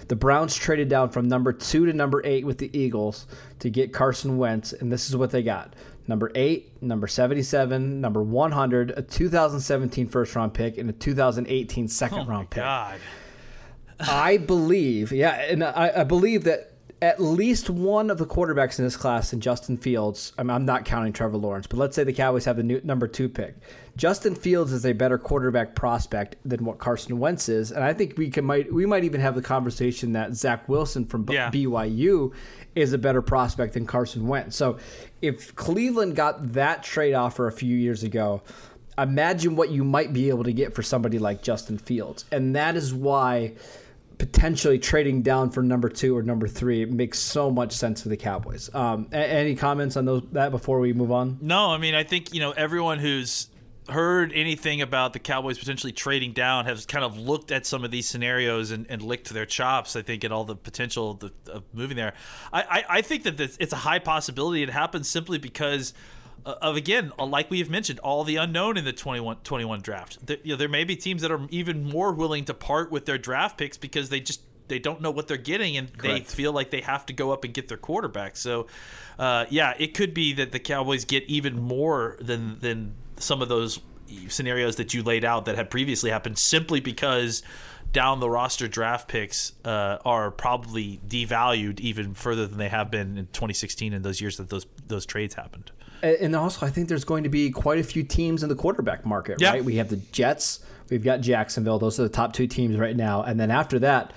The 0.08 0.16
Browns 0.16 0.56
traded 0.56 0.88
down 0.88 1.10
from 1.10 1.28
number 1.28 1.52
two 1.52 1.86
to 1.86 1.92
number 1.92 2.20
eight 2.24 2.44
with 2.44 2.58
the 2.58 2.76
Eagles 2.76 3.26
to 3.60 3.70
get 3.70 3.92
Carson 3.92 4.38
Wentz, 4.38 4.72
and 4.72 4.92
this 4.92 5.08
is 5.08 5.16
what 5.16 5.30
they 5.30 5.42
got 5.44 5.74
number 6.08 6.30
eight, 6.34 6.82
number 6.82 7.06
77, 7.06 8.00
number 8.00 8.22
100, 8.22 8.92
a 8.96 9.02
2017 9.02 10.08
first 10.08 10.34
round 10.34 10.54
pick, 10.54 10.78
and 10.78 10.88
a 10.90 10.92
2018 10.92 11.88
second 11.88 12.20
oh 12.20 12.26
round 12.26 12.50
pick. 12.50 12.62
God. 12.62 12.98
I 13.98 14.36
believe, 14.36 15.12
yeah, 15.12 15.32
and 15.32 15.64
I, 15.64 15.92
I 15.96 16.04
believe 16.04 16.44
that 16.44 16.75
at 17.02 17.20
least 17.20 17.68
one 17.68 18.08
of 18.08 18.16
the 18.16 18.24
quarterbacks 18.24 18.78
in 18.78 18.84
this 18.84 18.96
class, 18.96 19.32
in 19.34 19.40
Justin 19.40 19.76
Fields, 19.76 20.32
I'm, 20.38 20.48
I'm 20.48 20.64
not 20.64 20.86
counting 20.86 21.12
Trevor 21.12 21.36
Lawrence, 21.36 21.66
but 21.66 21.76
let's 21.78 21.94
say 21.94 22.04
the 22.04 22.12
Cowboys 22.12 22.46
have 22.46 22.56
the 22.56 22.62
new, 22.62 22.80
number 22.84 23.06
two 23.06 23.28
pick. 23.28 23.54
Justin 23.96 24.34
Fields 24.34 24.72
is 24.72 24.86
a 24.86 24.92
better 24.92 25.18
quarterback 25.18 25.74
prospect 25.74 26.36
than 26.44 26.64
what 26.64 26.78
Carson 26.78 27.18
Wentz 27.18 27.48
is, 27.48 27.70
and 27.70 27.84
I 27.84 27.92
think 27.92 28.16
we 28.16 28.30
can 28.30 28.44
might 28.44 28.72
we 28.72 28.86
might 28.86 29.04
even 29.04 29.20
have 29.20 29.34
the 29.34 29.42
conversation 29.42 30.12
that 30.12 30.34
Zach 30.34 30.68
Wilson 30.68 31.04
from 31.06 31.26
Yeah. 31.30 31.50
BYU 31.50 32.32
is 32.74 32.92
a 32.92 32.98
better 32.98 33.22
prospect 33.22 33.74
than 33.74 33.86
Carson 33.86 34.26
Wentz. 34.26 34.56
So 34.56 34.78
if 35.22 35.54
Cleveland 35.54 36.14
got 36.16 36.52
that 36.52 36.82
trade 36.82 37.14
offer 37.14 37.46
a 37.46 37.52
few 37.52 37.74
years 37.74 38.02
ago, 38.02 38.42
imagine 38.98 39.56
what 39.56 39.70
you 39.70 39.84
might 39.84 40.12
be 40.12 40.28
able 40.28 40.44
to 40.44 40.52
get 40.52 40.74
for 40.74 40.82
somebody 40.82 41.18
like 41.18 41.42
Justin 41.42 41.78
Fields. 41.78 42.24
And 42.30 42.54
that 42.56 42.76
is 42.76 42.92
why 42.92 43.54
potentially 44.18 44.78
trading 44.78 45.22
down 45.22 45.50
for 45.50 45.62
number 45.62 45.88
two 45.88 46.16
or 46.16 46.22
number 46.22 46.48
three 46.48 46.84
makes 46.84 47.18
so 47.18 47.50
much 47.50 47.72
sense 47.72 48.02
for 48.02 48.08
the 48.08 48.16
Cowboys. 48.16 48.74
Um, 48.74 49.08
a- 49.12 49.16
any 49.16 49.54
comments 49.54 49.96
on 49.96 50.04
those 50.04 50.22
that 50.32 50.50
before 50.50 50.80
we 50.80 50.92
move 50.92 51.12
on? 51.12 51.38
No, 51.40 51.70
I 51.70 51.78
mean, 51.78 51.94
I 51.94 52.04
think, 52.04 52.32
you 52.32 52.40
know, 52.40 52.52
everyone 52.52 52.98
who's 52.98 53.48
heard 53.88 54.32
anything 54.32 54.82
about 54.82 55.12
the 55.12 55.18
Cowboys 55.18 55.58
potentially 55.58 55.92
trading 55.92 56.32
down 56.32 56.64
has 56.64 56.86
kind 56.86 57.04
of 57.04 57.18
looked 57.18 57.52
at 57.52 57.66
some 57.66 57.84
of 57.84 57.90
these 57.90 58.08
scenarios 58.08 58.70
and, 58.70 58.86
and 58.88 59.00
licked 59.00 59.28
their 59.30 59.46
chops, 59.46 59.94
I 59.94 60.02
think, 60.02 60.24
at 60.24 60.32
all 60.32 60.44
the 60.44 60.56
potential 60.56 61.12
of, 61.12 61.18
the, 61.20 61.32
of 61.52 61.62
moving 61.72 61.96
there. 61.96 62.14
I, 62.52 62.62
I, 62.62 62.84
I 62.98 63.02
think 63.02 63.24
that 63.24 63.36
this, 63.36 63.56
it's 63.60 63.72
a 63.72 63.76
high 63.76 64.00
possibility 64.00 64.62
it 64.62 64.70
happens 64.70 65.08
simply 65.08 65.38
because 65.38 65.94
of, 66.52 66.76
again, 66.76 67.12
uh, 67.18 67.26
like 67.26 67.50
we 67.50 67.58
have 67.58 67.70
mentioned, 67.70 67.98
all 68.00 68.24
the 68.24 68.36
unknown 68.36 68.76
in 68.76 68.84
the 68.84 68.92
21, 68.92 69.38
21 69.44 69.80
draft. 69.80 70.24
There, 70.24 70.38
you 70.42 70.52
know, 70.52 70.56
there 70.56 70.68
may 70.68 70.84
be 70.84 70.96
teams 70.96 71.22
that 71.22 71.30
are 71.30 71.46
even 71.50 71.84
more 71.84 72.12
willing 72.12 72.44
to 72.46 72.54
part 72.54 72.90
with 72.90 73.06
their 73.06 73.18
draft 73.18 73.58
picks 73.58 73.76
because 73.76 74.08
they 74.08 74.20
just 74.20 74.40
they 74.68 74.78
don't 74.78 75.00
know 75.00 75.10
what 75.10 75.28
they're 75.28 75.36
getting, 75.36 75.76
and 75.76 75.96
Correct. 75.96 76.28
they 76.28 76.34
feel 76.34 76.52
like 76.52 76.70
they 76.70 76.80
have 76.80 77.06
to 77.06 77.12
go 77.12 77.32
up 77.32 77.44
and 77.44 77.54
get 77.54 77.68
their 77.68 77.76
quarterback. 77.76 78.36
So, 78.36 78.66
uh, 79.18 79.46
yeah, 79.48 79.74
it 79.78 79.94
could 79.94 80.12
be 80.12 80.32
that 80.34 80.52
the 80.52 80.58
Cowboys 80.58 81.04
get 81.04 81.24
even 81.24 81.60
more 81.60 82.16
than 82.20 82.58
than 82.60 82.94
some 83.16 83.42
of 83.42 83.48
those 83.48 83.80
scenarios 84.28 84.76
that 84.76 84.94
you 84.94 85.02
laid 85.02 85.24
out 85.24 85.46
that 85.46 85.56
had 85.56 85.70
previously 85.70 86.10
happened, 86.10 86.38
simply 86.38 86.80
because 86.80 87.42
down 87.92 88.20
the 88.20 88.28
roster 88.28 88.68
draft 88.68 89.08
picks 89.08 89.52
uh, 89.64 89.98
are 90.04 90.30
probably 90.30 91.00
devalued 91.06 91.80
even 91.80 92.14
further 92.14 92.46
than 92.46 92.58
they 92.58 92.68
have 92.68 92.90
been 92.90 93.16
in 93.16 93.26
2016 93.28 93.92
and 93.92 94.04
those 94.04 94.20
years 94.20 94.36
that 94.36 94.48
those 94.48 94.66
those 94.86 95.06
trades 95.06 95.34
happened. 95.34 95.70
And 96.14 96.34
also, 96.36 96.64
I 96.66 96.70
think 96.70 96.88
there's 96.88 97.04
going 97.04 97.24
to 97.24 97.28
be 97.30 97.50
quite 97.50 97.78
a 97.78 97.82
few 97.84 98.02
teams 98.02 98.42
in 98.42 98.48
the 98.48 98.54
quarterback 98.54 99.04
market, 99.04 99.40
Yeah. 99.40 99.50
right? 99.50 99.64
We 99.64 99.76
have 99.76 99.88
the 99.88 99.96
Jets, 100.12 100.60
we've 100.90 101.04
got 101.04 101.20
Jacksonville. 101.20 101.78
Those 101.78 101.98
are 102.00 102.04
the 102.04 102.08
top 102.08 102.32
two 102.32 102.46
teams 102.46 102.76
right 102.76 102.96
now. 102.96 103.22
And 103.22 103.38
then 103.38 103.50
after 103.50 103.78
that, 103.80 104.12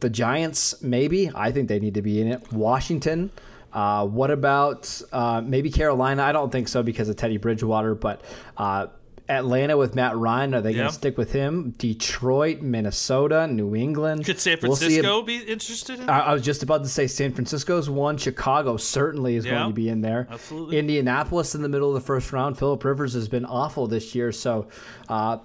the 0.00 0.10
Giants, 0.10 0.82
maybe. 0.82 1.30
I 1.34 1.52
think 1.52 1.68
they 1.68 1.78
need 1.78 1.94
to 1.94 2.02
be 2.02 2.20
in 2.20 2.26
it. 2.28 2.52
Washington. 2.52 3.30
Uh, 3.72 4.06
what 4.06 4.30
about 4.30 5.00
uh, 5.12 5.40
maybe 5.42 5.70
Carolina? 5.70 6.22
I 6.24 6.32
don't 6.32 6.50
think 6.52 6.68
so 6.68 6.82
because 6.82 7.08
of 7.08 7.16
Teddy 7.16 7.38
Bridgewater, 7.38 7.94
but 7.94 8.20
uh, 8.58 8.88
Atlanta 9.32 9.76
with 9.76 9.94
Matt 9.94 10.16
Ryan, 10.16 10.54
are 10.54 10.60
they 10.60 10.72
going 10.74 10.86
to 10.86 10.92
stick 10.92 11.16
with 11.18 11.32
him? 11.32 11.70
Detroit, 11.78 12.60
Minnesota, 12.62 13.46
New 13.46 13.74
England. 13.74 14.24
Could 14.24 14.38
San 14.40 14.58
We'll 14.62 14.76
Francisco 14.76 15.22
be 15.22 15.38
interested 15.38 16.00
in? 16.00 16.08
I, 16.08 16.20
I 16.20 16.32
was 16.32 16.42
just 16.42 16.62
about 16.62 16.82
to 16.82 16.88
say 16.88 17.06
San 17.06 17.32
Francisco's 17.32 17.88
one. 17.90 18.16
Chicago 18.16 18.76
certainly 18.76 19.36
is 19.36 19.44
Yeah, 19.44 19.52
going 19.52 19.68
to 19.68 19.74
be 19.74 19.88
in 19.88 20.00
there. 20.00 20.28
absolutely. 20.30 20.78
Indianapolis 20.78 21.54
in 21.54 21.62
the 21.62 21.68
middle 21.68 21.88
of 21.88 21.94
the 21.94 22.06
first 22.06 22.32
round. 22.32 22.58
Philip 22.58 22.84
Rivers 22.84 23.14
has 23.14 23.28
been 23.28 23.44
awful 23.44 23.86
this 23.86 24.14
year. 24.14 24.32
So, 24.32 24.68
uh, 25.08 25.38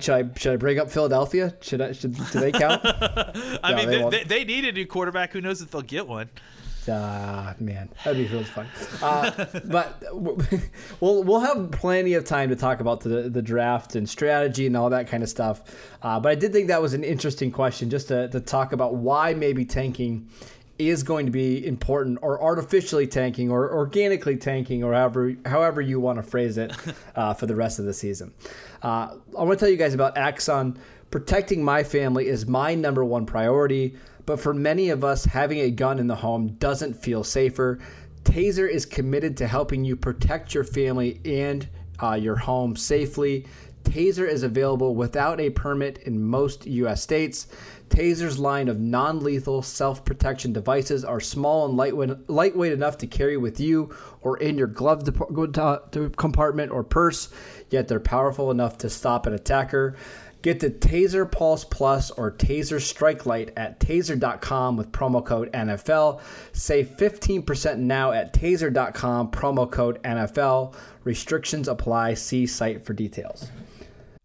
should 0.00 0.10
I 0.14 0.24
should 0.38 0.52
I 0.52 0.56
bring 0.56 0.78
up 0.78 0.90
Philadelphia? 0.90 1.54
Should 1.60 1.80
I? 1.80 1.92
Should, 1.92 2.14
do 2.14 2.40
they 2.40 2.52
count? 2.52 2.80
I 2.84 3.70
No, 3.70 3.76
mean, 3.76 3.88
they, 3.88 4.18
they, 4.18 4.24
they 4.24 4.44
need 4.44 4.64
a 4.64 4.72
new 4.72 4.86
quarterback. 4.86 5.32
Who 5.32 5.40
knows 5.40 5.60
if 5.62 5.70
they'll 5.70 5.82
get 5.82 6.06
one? 6.08 6.30
Ah, 6.88 7.54
man, 7.58 7.88
that'd 8.04 8.18
be 8.18 8.32
really 8.32 8.44
fun. 8.44 8.66
Uh, 9.02 9.46
but 9.64 10.02
we'll 11.00 11.22
we'll 11.22 11.40
have 11.40 11.70
plenty 11.70 12.14
of 12.14 12.24
time 12.24 12.48
to 12.50 12.56
talk 12.56 12.80
about 12.80 13.00
the 13.00 13.28
the 13.28 13.42
draft 13.42 13.96
and 13.96 14.08
strategy 14.08 14.66
and 14.66 14.76
all 14.76 14.90
that 14.90 15.06
kind 15.06 15.22
of 15.22 15.28
stuff. 15.28 15.62
Uh, 16.02 16.20
but 16.20 16.30
I 16.30 16.34
did 16.34 16.52
think 16.52 16.68
that 16.68 16.82
was 16.82 16.94
an 16.94 17.04
interesting 17.04 17.50
question, 17.50 17.90
just 17.90 18.08
to, 18.08 18.28
to 18.28 18.40
talk 18.40 18.72
about 18.72 18.96
why 18.96 19.34
maybe 19.34 19.64
tanking 19.64 20.28
is 20.78 21.04
going 21.04 21.24
to 21.24 21.32
be 21.32 21.64
important, 21.64 22.18
or 22.20 22.42
artificially 22.42 23.06
tanking, 23.06 23.50
or 23.50 23.72
organically 23.72 24.36
tanking, 24.36 24.82
or 24.82 24.92
however 24.92 25.34
however 25.46 25.80
you 25.80 26.00
want 26.00 26.18
to 26.18 26.22
phrase 26.22 26.58
it 26.58 26.72
uh, 27.16 27.32
for 27.34 27.46
the 27.46 27.54
rest 27.54 27.78
of 27.78 27.84
the 27.84 27.94
season. 27.94 28.32
Uh, 28.82 29.16
I 29.38 29.42
want 29.44 29.52
to 29.52 29.56
tell 29.56 29.68
you 29.68 29.76
guys 29.76 29.94
about 29.94 30.16
Axon. 30.16 30.78
Protecting 31.10 31.62
my 31.62 31.84
family 31.84 32.26
is 32.26 32.44
my 32.44 32.74
number 32.74 33.04
one 33.04 33.24
priority. 33.24 33.94
But 34.26 34.40
for 34.40 34.54
many 34.54 34.90
of 34.90 35.04
us, 35.04 35.24
having 35.24 35.58
a 35.60 35.70
gun 35.70 35.98
in 35.98 36.06
the 36.06 36.16
home 36.16 36.54
doesn't 36.54 36.94
feel 36.94 37.24
safer. 37.24 37.78
Taser 38.24 38.68
is 38.68 38.86
committed 38.86 39.36
to 39.36 39.46
helping 39.46 39.84
you 39.84 39.96
protect 39.96 40.54
your 40.54 40.64
family 40.64 41.20
and 41.24 41.68
uh, 42.02 42.14
your 42.14 42.36
home 42.36 42.74
safely. 42.74 43.46
Taser 43.84 44.26
is 44.26 44.42
available 44.42 44.94
without 44.94 45.40
a 45.40 45.50
permit 45.50 45.98
in 45.98 46.22
most 46.22 46.66
U.S. 46.66 47.02
states. 47.02 47.46
Taser's 47.90 48.38
line 48.38 48.68
of 48.68 48.80
non 48.80 49.22
lethal 49.22 49.62
self 49.62 50.04
protection 50.04 50.52
devices 50.52 51.04
are 51.04 51.20
small 51.20 51.66
and 51.66 51.76
lightweight, 51.76 52.28
lightweight 52.28 52.72
enough 52.72 52.98
to 52.98 53.06
carry 53.06 53.36
with 53.36 53.60
you 53.60 53.94
or 54.22 54.38
in 54.38 54.56
your 54.56 54.66
glove 54.66 55.04
dep- 55.04 55.58
uh, 55.58 55.78
compartment 56.16 56.72
or 56.72 56.82
purse, 56.82 57.28
yet 57.70 57.86
they're 57.86 58.00
powerful 58.00 58.50
enough 58.50 58.78
to 58.78 58.90
stop 58.90 59.26
an 59.26 59.34
attacker. 59.34 59.94
Get 60.44 60.60
the 60.60 60.68
Taser 60.68 61.24
Pulse 61.32 61.64
Plus 61.64 62.10
or 62.10 62.30
Taser 62.30 62.78
Strike 62.78 63.24
Light 63.24 63.50
at 63.56 63.80
taser.com 63.80 64.76
with 64.76 64.92
promo 64.92 65.24
code 65.24 65.50
NFL. 65.52 66.20
Save 66.52 66.88
15% 66.98 67.78
now 67.78 68.12
at 68.12 68.34
taser.com, 68.34 69.30
promo 69.30 69.72
code 69.72 70.02
NFL. 70.02 70.74
Restrictions 71.02 71.66
apply. 71.66 72.12
See 72.12 72.46
site 72.46 72.84
for 72.84 72.92
details. 72.92 73.48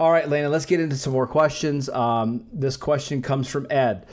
All 0.00 0.10
right, 0.10 0.26
Lana, 0.26 0.48
let's 0.48 0.64
get 0.64 0.80
into 0.80 0.96
some 0.96 1.12
more 1.12 1.26
questions. 1.26 1.90
Um, 1.90 2.46
this 2.54 2.78
question 2.78 3.20
comes 3.20 3.48
from 3.48 3.66
Ed. 3.68 4.06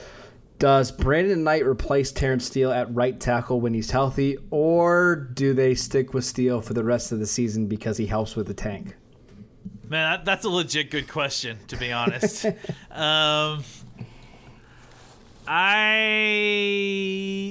Does 0.59 0.91
Brandon 0.91 1.45
Knight 1.45 1.65
replace 1.65 2.11
Terrence 2.11 2.45
Steele 2.45 2.73
at 2.73 2.93
right 2.93 3.17
tackle 3.17 3.61
when 3.61 3.73
he's 3.73 3.91
healthy, 3.91 4.37
or 4.51 5.15
do 5.15 5.53
they 5.53 5.75
stick 5.75 6.13
with 6.13 6.25
Steele 6.25 6.59
for 6.59 6.73
the 6.73 6.83
rest 6.83 7.13
of 7.13 7.19
the 7.19 7.25
season 7.25 7.67
because 7.67 7.95
he 7.95 8.05
helps 8.05 8.35
with 8.35 8.47
the 8.47 8.53
tank? 8.53 8.97
Man, 9.87 10.19
that's 10.25 10.43
a 10.43 10.49
legit 10.49 10.91
good 10.91 11.07
question, 11.07 11.57
to 11.69 11.77
be 11.77 11.93
honest. 11.93 12.45
um, 12.91 13.63
I, 15.47 15.95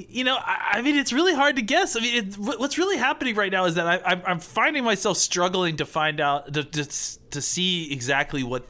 you 0.09 0.23
know, 0.23 0.37
I, 0.37 0.73
I 0.73 0.81
mean, 0.81 0.95
it's 0.95 1.11
really 1.11 1.33
hard 1.33 1.55
to 1.55 1.61
guess. 1.61 1.95
I 1.95 1.99
mean, 2.01 2.15
it, 2.15 2.37
what's 2.37 2.77
really 2.77 2.97
happening 2.97 3.35
right 3.35 3.51
now 3.51 3.65
is 3.65 3.75
that 3.75 3.87
I, 3.87 3.99
I'm, 4.05 4.21
I'm 4.25 4.39
finding 4.39 4.83
myself 4.83 5.17
struggling 5.17 5.77
to 5.77 5.85
find 5.85 6.19
out, 6.19 6.53
to, 6.53 6.63
to, 6.63 6.85
to 7.31 7.41
see 7.41 7.91
exactly 7.91 8.43
what 8.43 8.67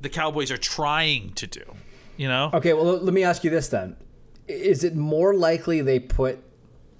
the 0.00 0.08
Cowboys 0.08 0.50
are 0.50 0.56
trying 0.56 1.32
to 1.34 1.46
do. 1.46 1.62
You 2.16 2.28
know? 2.28 2.50
Okay, 2.54 2.72
well, 2.72 2.84
let 2.84 3.14
me 3.14 3.22
ask 3.22 3.44
you 3.44 3.50
this 3.50 3.68
then. 3.68 3.96
Is 4.46 4.82
it 4.82 4.96
more 4.96 5.34
likely 5.34 5.82
they 5.82 6.00
put 6.00 6.42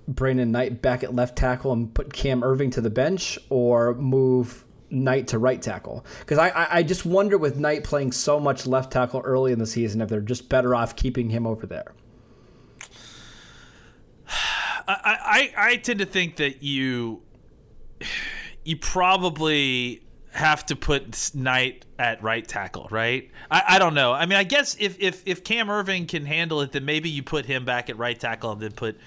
Brandon 0.06 0.52
Knight 0.52 0.80
back 0.82 1.02
at 1.02 1.14
left 1.14 1.36
tackle 1.36 1.72
and 1.72 1.92
put 1.92 2.12
Cam 2.12 2.42
Erving 2.42 2.70
to 2.72 2.80
the 2.80 2.90
bench 2.90 3.38
or 3.50 3.94
move 3.94 4.64
Knight 4.90 5.28
to 5.28 5.38
right 5.38 5.60
tackle? 5.60 6.04
Because 6.20 6.38
I, 6.38 6.48
I, 6.48 6.76
I 6.78 6.82
just 6.82 7.04
wonder 7.04 7.38
with 7.38 7.58
Knight 7.58 7.84
playing 7.84 8.12
so 8.12 8.40
much 8.40 8.66
left 8.66 8.92
tackle 8.92 9.20
early 9.20 9.52
in 9.52 9.58
the 9.58 9.66
season 9.66 10.00
if 10.00 10.08
they're 10.08 10.20
just 10.20 10.48
better 10.48 10.74
off 10.74 10.96
keeping 10.96 11.30
him 11.30 11.46
over 11.46 11.66
there. 11.66 11.92
I, 14.88 15.50
I, 15.56 15.70
I 15.70 15.76
tend 15.76 15.98
to 15.98 16.06
think 16.06 16.36
that 16.36 16.62
you 16.62 17.22
you 18.64 18.76
probably 18.76 20.02
have 20.32 20.64
to 20.66 20.76
put 20.76 21.30
Knight 21.34 21.84
at 21.98 22.22
right 22.22 22.46
tackle, 22.46 22.86
right? 22.90 23.30
I, 23.50 23.62
I 23.68 23.78
don't 23.78 23.94
know. 23.94 24.12
I 24.12 24.26
mean, 24.26 24.38
I 24.38 24.44
guess 24.44 24.76
if, 24.78 24.98
if 25.00 25.22
if 25.26 25.42
Cam 25.44 25.68
Erving 25.68 26.08
can 26.08 26.26
handle 26.26 26.60
it, 26.60 26.72
then 26.72 26.84
maybe 26.84 27.08
you 27.10 27.22
put 27.22 27.46
him 27.46 27.64
back 27.64 27.90
at 27.90 27.98
right 27.98 28.18
tackle 28.18 28.52
and 28.52 28.60
then 28.60 28.72
put 28.72 28.98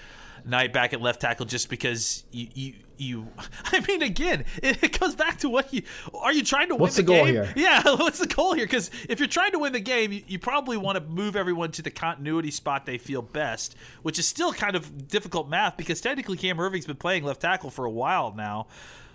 Knight 0.45 0.74
back 0.74 0.93
at 0.93 1.01
left 1.01 1.21
tackle, 1.21 1.45
just 1.45 1.69
because 1.69 2.24
you 2.31 2.48
you. 2.53 2.74
you 2.98 3.27
I 3.65 3.79
mean, 3.81 4.01
again, 4.01 4.45
it, 4.62 4.83
it 4.83 5.00
goes 5.00 5.15
back 5.15 5.39
to 5.39 5.50
what 5.50 5.74
you 5.74 5.83
are. 6.13 6.31
You 6.33 6.43
trying 6.43 6.69
to 6.69 6.75
What's 6.75 6.98
win 6.98 7.05
the 7.05 7.13
goal 7.13 7.25
game? 7.25 7.33
here? 7.33 7.53
Yeah, 7.55 7.81
what's 7.95 8.19
the 8.19 8.27
goal 8.27 8.53
here? 8.53 8.65
Because 8.65 8.89
if 9.10 9.19
you're 9.19 9.27
trying 9.27 9.51
to 9.51 9.60
win 9.60 9.74
the 9.74 9.79
game, 9.79 10.12
you, 10.12 10.24
you 10.27 10.39
probably 10.39 10.77
want 10.77 10.98
to 10.98 11.03
move 11.03 11.36
everyone 11.36 11.71
to 11.74 11.81
the 11.81 11.91
continuity 11.91 12.51
spot 12.51 12.86
they 12.86 12.98
feel 12.98 13.21
best, 13.21 13.75
which 14.01 14.17
is 14.19 14.27
still 14.27 14.53
kind 14.53 14.75
of 14.75 15.07
difficult 15.07 15.50
math 15.50 15.77
because 15.77 16.01
technically 16.01 16.38
Cam 16.38 16.57
Erving's 16.57 16.86
been 16.86 16.95
playing 16.98 17.24
left 17.24 17.41
tackle 17.41 17.69
for 17.69 17.86
a 17.86 17.91
while 17.91 18.33
now. 18.36 18.67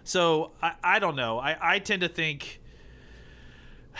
So 0.04 0.52
I, 0.62 0.73
I 0.83 0.99
don't 0.99 1.16
know. 1.16 1.38
I, 1.38 1.56
I 1.61 1.78
tend 1.80 2.02
to 2.02 2.09
think. 2.09 2.61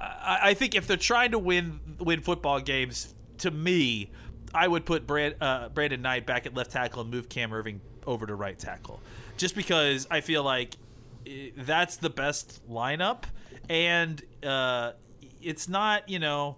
I, 0.00 0.38
I 0.50 0.54
think 0.54 0.74
if 0.74 0.86
they're 0.86 0.96
trying 0.96 1.32
to 1.32 1.38
win 1.38 1.80
win 1.98 2.20
football 2.20 2.60
games, 2.60 3.14
to 3.38 3.50
me, 3.50 4.10
I 4.54 4.66
would 4.68 4.84
put 4.86 5.06
Brand, 5.06 5.34
uh, 5.40 5.68
Brandon 5.68 6.00
Knight 6.02 6.26
back 6.26 6.46
at 6.46 6.54
left 6.54 6.70
tackle 6.70 7.02
and 7.02 7.10
move 7.10 7.28
Cam 7.28 7.50
Erving 7.50 7.80
over 8.06 8.26
to 8.26 8.34
right 8.34 8.58
tackle, 8.58 9.00
just 9.36 9.54
because 9.54 10.06
I 10.10 10.20
feel 10.20 10.42
like 10.42 10.74
eh, 11.26 11.50
that's 11.56 11.96
the 11.96 12.10
best 12.10 12.60
lineup, 12.70 13.24
and 13.68 14.22
uh, 14.42 14.92
it's 15.42 15.68
not 15.68 16.08
you 16.08 16.18
know, 16.18 16.56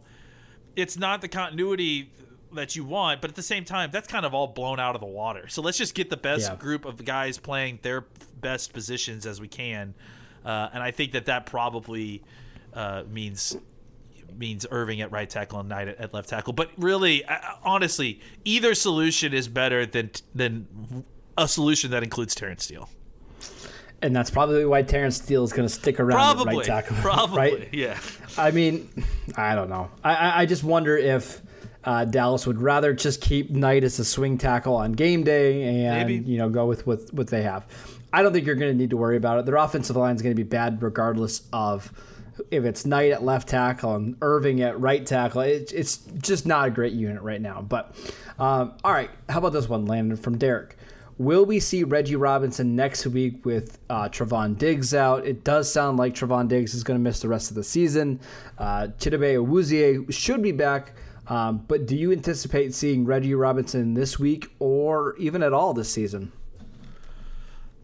it's 0.77 0.97
not 0.97 1.21
the 1.21 1.29
continuity 1.29 2.11
that 2.53 2.75
you 2.75 2.85
want, 2.85 3.21
but 3.21 3.31
at 3.31 3.37
the 3.37 3.43
same 3.43 3.65
time, 3.65 3.91
that's 3.93 4.09
kind 4.09 4.27
of 4.27 4.35
all 4.35 4.49
blown 4.49 4.81
out 4.81 4.95
of 4.97 5.01
the 5.01 5.07
water. 5.07 5.47
So 5.49 5.63
let's 5.63 5.79
just 5.79 5.95
get 5.95 6.11
the 6.11 6.17
best 6.17 6.49
Yeah. 6.49 6.57
group 6.57 6.85
of 6.85 7.05
guys 7.05 7.39
playing 7.39 7.79
their 7.83 8.07
best 8.41 8.73
positions 8.73 9.25
as 9.27 9.41
we 9.41 9.49
can, 9.49 9.95
uh, 10.45 10.69
and 10.73 10.83
I 10.83 10.91
think 10.91 11.13
that 11.13 11.27
that 11.27 11.47
probably 11.47 12.23
uh, 12.73 13.03
means 13.11 13.57
means 14.39 14.67
Erving 14.71 15.01
at 15.01 15.11
right 15.13 15.29
tackle 15.29 15.61
and 15.61 15.69
Knight 15.69 15.89
at, 15.89 15.99
at 15.99 16.15
left 16.15 16.29
tackle. 16.29 16.53
But 16.53 16.71
really, 16.79 17.25
uh, 17.25 17.37
honestly, 17.65 18.21
either 18.45 18.75
solution 18.75 19.33
is 19.33 19.49
better 19.49 19.87
than 19.87 20.11
than 20.35 21.05
a 21.39 21.49
solution 21.49 21.91
that 21.93 22.03
includes 22.03 22.35
Terrence 22.35 22.65
Steele. 22.65 22.89
and 24.03 24.15
that's 24.15 24.31
probably 24.31 24.65
why 24.65 24.83
Terrence 24.83 25.17
Steele 25.17 25.45
is 25.45 25.53
going 25.53 25.69
to 25.69 25.75
stick 25.75 26.01
around 26.01 26.19
at 26.19 26.35
Probably, 26.45 26.57
right 26.59 26.67
tackle. 26.67 26.97
probably, 27.01 27.39
right? 27.39 27.69
yeah. 27.73 27.99
I 28.39 28.51
mean, 28.51 28.89
I 29.37 29.55
don't 29.55 29.69
know. 29.71 29.91
I, 30.05 30.43
I, 30.43 30.47
just 30.47 30.65
wonder 30.65 30.97
if 30.97 31.41
uh, 31.85 32.05
Dallas 32.05 32.47
would 32.47 32.61
rather 32.61 32.93
just 32.93 33.21
keep 33.21 33.51
Knight 33.51 33.85
as 33.85 33.99
a 33.99 34.05
swing 34.05 34.39
tackle 34.39 34.75
on 34.75 34.93
game 34.93 35.25
day 35.25 35.63
and 35.87 36.09
Maybe. 36.09 36.31
you 36.31 36.39
know 36.39 36.49
go 36.49 36.67
with, 36.67 36.87
with 36.87 37.13
what 37.13 37.29
they 37.29 37.43
have. 37.43 37.67
I 38.13 38.23
don't 38.23 38.33
think 38.33 38.45
you're 38.47 38.57
going 38.57 38.73
to 38.73 38.77
need 38.77 38.91
to 38.91 38.97
worry 38.97 39.17
about 39.17 39.39
it. 39.39 39.47
Their 39.47 39.57
offensive 39.57 39.97
line 39.97 40.17
is 40.17 40.23
going 40.23 40.35
to 40.35 40.43
be 40.43 40.49
bad 40.49 40.83
regardless 40.83 41.43
of 41.53 41.93
if 42.51 42.65
it's 42.65 42.87
Knight 42.87 43.13
at 43.13 43.23
left 43.23 43.49
tackle 43.49 43.95
and 43.95 44.19
Erving 44.21 44.61
at 44.61 44.81
right 44.81 45.05
tackle. 45.05 45.43
It, 45.43 45.73
it's 45.73 45.99
just 46.21 46.47
not 46.47 46.69
a 46.69 46.71
great 46.71 46.93
unit 46.93 47.23
right 47.23 47.41
now. 47.41 47.63
But 47.63 47.95
um, 48.39 48.75
all 48.85 48.93
right, 48.93 49.11
how 49.29 49.39
about 49.39 49.53
this 49.53 49.69
one, 49.69 49.87
Landon 49.87 50.17
from 50.17 50.39
Derek? 50.39 50.77
Will 51.19 51.45
we 51.45 51.61
see 51.61 51.85
Reggie 51.85 52.17
Robinson 52.17 52.75
next 52.75 53.07
week 53.07 53.45
with 53.45 53.79
uh, 53.91 54.09
Trevon 54.09 54.57
Diggs 54.57 54.95
out? 54.95 55.27
It 55.27 55.45
does 55.45 55.71
sound 55.71 55.99
like 55.99 56.15
Trevon 56.15 56.49
Diggs 56.49 56.73
is 56.73 56.83
going 56.83 56.99
to 56.99 57.03
miss 57.03 57.21
the 57.21 57.29
rest 57.29 57.51
of 57.51 57.57
the 57.57 57.63
season. 57.63 58.21
Uh, 58.57 58.89
Chidobe 58.99 59.37
Awuzie 59.37 60.11
should 60.11 60.43
be 60.43 60.53
back, 60.53 60.93
um, 61.27 61.63
but 61.69 61.85
do 61.85 61.95
you 61.95 62.11
anticipate 62.11 62.75
seeing 62.75 63.05
Reggie 63.05 63.35
Robinson 63.35 63.93
this 63.93 64.19
week 64.19 64.51
or 64.61 65.15
even 65.19 65.43
at 65.43 65.53
all 65.53 65.75
this 65.75 65.93
season? 65.93 66.33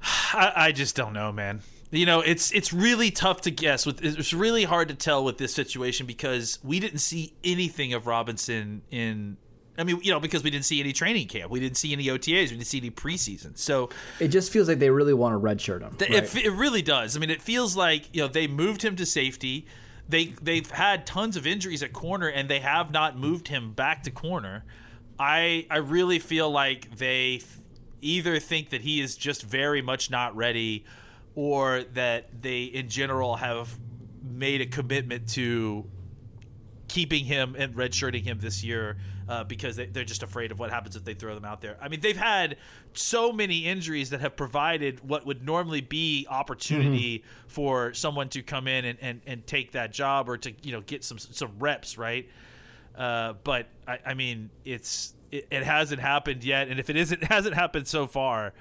I, 0.02 0.52
I 0.56 0.72
just 0.72 0.96
don't 0.96 1.12
know, 1.12 1.30
man. 1.30 1.60
You 1.90 2.06
know, 2.06 2.20
it's 2.20 2.50
it's 2.52 2.72
really 2.72 3.10
tough 3.10 3.42
to 3.42 3.50
guess. 3.50 3.86
With 3.86 4.04
it's 4.04 4.32
really 4.32 4.64
hard 4.64 4.88
to 4.88 4.94
tell 4.94 5.24
with 5.24 5.38
this 5.38 5.54
situation 5.54 6.06
because 6.06 6.58
we 6.64 6.80
didn't 6.80 6.98
see 6.98 7.32
anything 7.44 7.92
of 7.92 8.06
Robinson 8.06 8.82
in. 8.90 9.36
I 9.78 9.84
mean, 9.84 10.00
you 10.02 10.10
know, 10.10 10.18
because 10.18 10.42
we 10.42 10.50
didn't 10.50 10.64
see 10.64 10.80
any 10.80 10.94
training 10.94 11.28
camp, 11.28 11.50
we 11.50 11.60
didn't 11.60 11.76
see 11.76 11.92
any 11.92 12.06
OTAs, 12.06 12.44
we 12.44 12.46
didn't 12.46 12.66
see 12.66 12.78
any 12.78 12.90
preseason. 12.90 13.58
So 13.58 13.90
It 14.18 14.28
just 14.28 14.50
feels 14.50 14.68
like 14.68 14.78
they 14.78 14.88
really 14.88 15.12
want 15.12 15.34
to 15.34 15.38
redshirt 15.38 15.82
him. 15.82 15.94
Th- 15.96 16.10
right? 16.10 16.36
It, 16.36 16.46
it 16.46 16.50
really 16.50 16.80
does. 16.80 17.14
I 17.14 17.20
mean, 17.20 17.28
it 17.28 17.42
feels 17.42 17.76
like 17.76 18.08
you 18.14 18.22
know 18.22 18.28
they 18.28 18.46
moved 18.46 18.82
him 18.82 18.96
to 18.96 19.06
safety. 19.06 19.66
They 20.08 20.34
they've 20.42 20.70
had 20.70 21.06
tons 21.06 21.36
of 21.36 21.46
injuries 21.46 21.82
at 21.82 21.92
corner, 21.92 22.26
and 22.28 22.48
they 22.48 22.60
have 22.60 22.90
not 22.90 23.18
moved 23.18 23.48
him 23.48 23.72
back 23.72 24.02
to 24.04 24.10
corner. 24.10 24.64
I 25.18 25.66
I 25.70 25.78
really 25.78 26.18
feel 26.18 26.50
like 26.50 26.96
they 26.96 27.38
th- 27.38 27.44
either 28.00 28.38
think 28.38 28.70
that 28.70 28.80
he 28.80 29.00
is 29.00 29.16
just 29.16 29.42
very 29.42 29.82
much 29.82 30.10
not 30.10 30.34
ready, 30.36 30.84
or 31.36 31.84
that 31.94 32.42
they 32.42 32.64
in 32.64 32.88
general 32.88 33.36
have 33.36 33.78
made 34.24 34.60
a 34.60 34.66
commitment 34.66 35.28
to 35.28 35.84
keeping 36.88 37.24
him 37.24 37.54
and 37.56 37.74
redshirting 37.74 38.24
him 38.24 38.38
this 38.40 38.64
year 38.64 38.96
uh, 39.28 39.44
because 39.44 39.76
they, 39.76 39.86
they're 39.86 40.04
just 40.04 40.22
afraid 40.22 40.52
of 40.52 40.58
what 40.58 40.70
happens 40.70 40.96
if 40.96 41.04
they 41.04 41.14
throw 41.14 41.34
them 41.34 41.44
out 41.44 41.60
there. 41.60 41.76
I 41.80 41.88
mean, 41.88 42.00
they've 42.00 42.16
had 42.16 42.56
so 42.94 43.32
many 43.32 43.66
injuries 43.66 44.10
that 44.10 44.20
have 44.20 44.36
provided 44.36 45.06
what 45.06 45.26
would 45.26 45.44
normally 45.44 45.80
be 45.80 46.26
opportunity 46.30 47.24
for 47.48 47.92
someone 47.92 48.28
to 48.30 48.42
come 48.42 48.66
in 48.68 48.84
and, 48.84 48.98
and, 49.00 49.20
and 49.26 49.46
take 49.46 49.72
that 49.72 49.92
job 49.92 50.28
or 50.28 50.38
to 50.38 50.52
you 50.62 50.72
know 50.72 50.80
get 50.80 51.04
some 51.04 51.18
some 51.18 51.52
reps, 51.58 51.98
right? 51.98 52.28
Uh, 52.96 53.34
but 53.44 53.66
I, 53.86 53.98
I 54.06 54.14
mean, 54.14 54.50
it's 54.64 55.12
it, 55.30 55.48
it 55.50 55.64
hasn't 55.64 56.00
happened 56.00 56.44
yet, 56.44 56.68
and 56.68 56.78
if 56.78 56.88
it 56.88 56.96
isn't 56.96 57.24
hasn't 57.30 57.54
happened 57.54 57.88
so 57.88 58.06
far. 58.06 58.52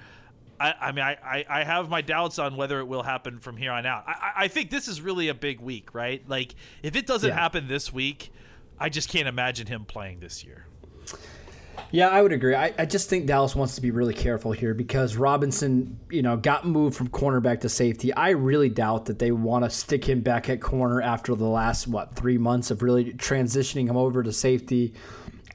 I, 0.58 0.74
I 0.80 0.92
mean, 0.92 1.04
I, 1.04 1.16
I, 1.24 1.44
I 1.60 1.64
have 1.64 1.88
my 1.90 2.00
doubts 2.00 2.38
on 2.38 2.56
whether 2.56 2.78
it 2.80 2.86
will 2.88 3.02
happen 3.02 3.38
from 3.38 3.56
here 3.56 3.72
on 3.72 3.84
out. 3.86 4.04
I, 4.06 4.10
I- 4.12 4.32
I 4.44 4.48
think 4.48 4.70
this 4.70 4.86
is 4.88 5.00
really 5.00 5.28
a 5.28 5.34
big 5.34 5.60
week, 5.60 5.94
right? 5.94 6.22
Like, 6.28 6.54
if 6.82 6.94
it 6.96 7.06
doesn't 7.06 7.28
Yeah. 7.28 7.34
happen 7.34 7.68
this 7.68 7.92
week, 7.92 8.32
I 8.78 8.88
just 8.88 9.08
can't 9.08 9.26
imagine 9.28 9.66
him 9.66 9.84
playing 9.84 10.20
this 10.20 10.44
year. 10.44 10.66
Yeah, 11.90 12.08
I 12.08 12.20
would 12.20 12.32
agree. 12.32 12.54
I, 12.54 12.72
I 12.78 12.84
just 12.86 13.08
think 13.08 13.26
Dallas 13.26 13.54
wants 13.54 13.74
to 13.76 13.80
be 13.80 13.90
really 13.90 14.14
careful 14.14 14.50
here 14.52 14.74
because 14.74 15.16
Robinson, 15.16 15.98
you 16.10 16.20
know, 16.22 16.36
got 16.36 16.66
moved 16.66 16.96
from 16.96 17.08
cornerback 17.08 17.60
to 17.60 17.68
safety. 17.68 18.12
I 18.14 18.30
really 18.30 18.68
doubt 18.68 19.04
that 19.06 19.18
they 19.18 19.30
want 19.30 19.64
to 19.64 19.70
stick 19.70 20.04
him 20.04 20.20
back 20.20 20.48
at 20.50 20.60
corner 20.60 21.00
after 21.00 21.34
the 21.34 21.44
last 21.46 21.86
what 21.86 22.16
three 22.16 22.38
months 22.38 22.70
of 22.70 22.82
really 22.82 23.12
transitioning 23.12 23.88
him 23.88 23.96
over 23.96 24.22
to 24.22 24.32
safety. 24.32 24.94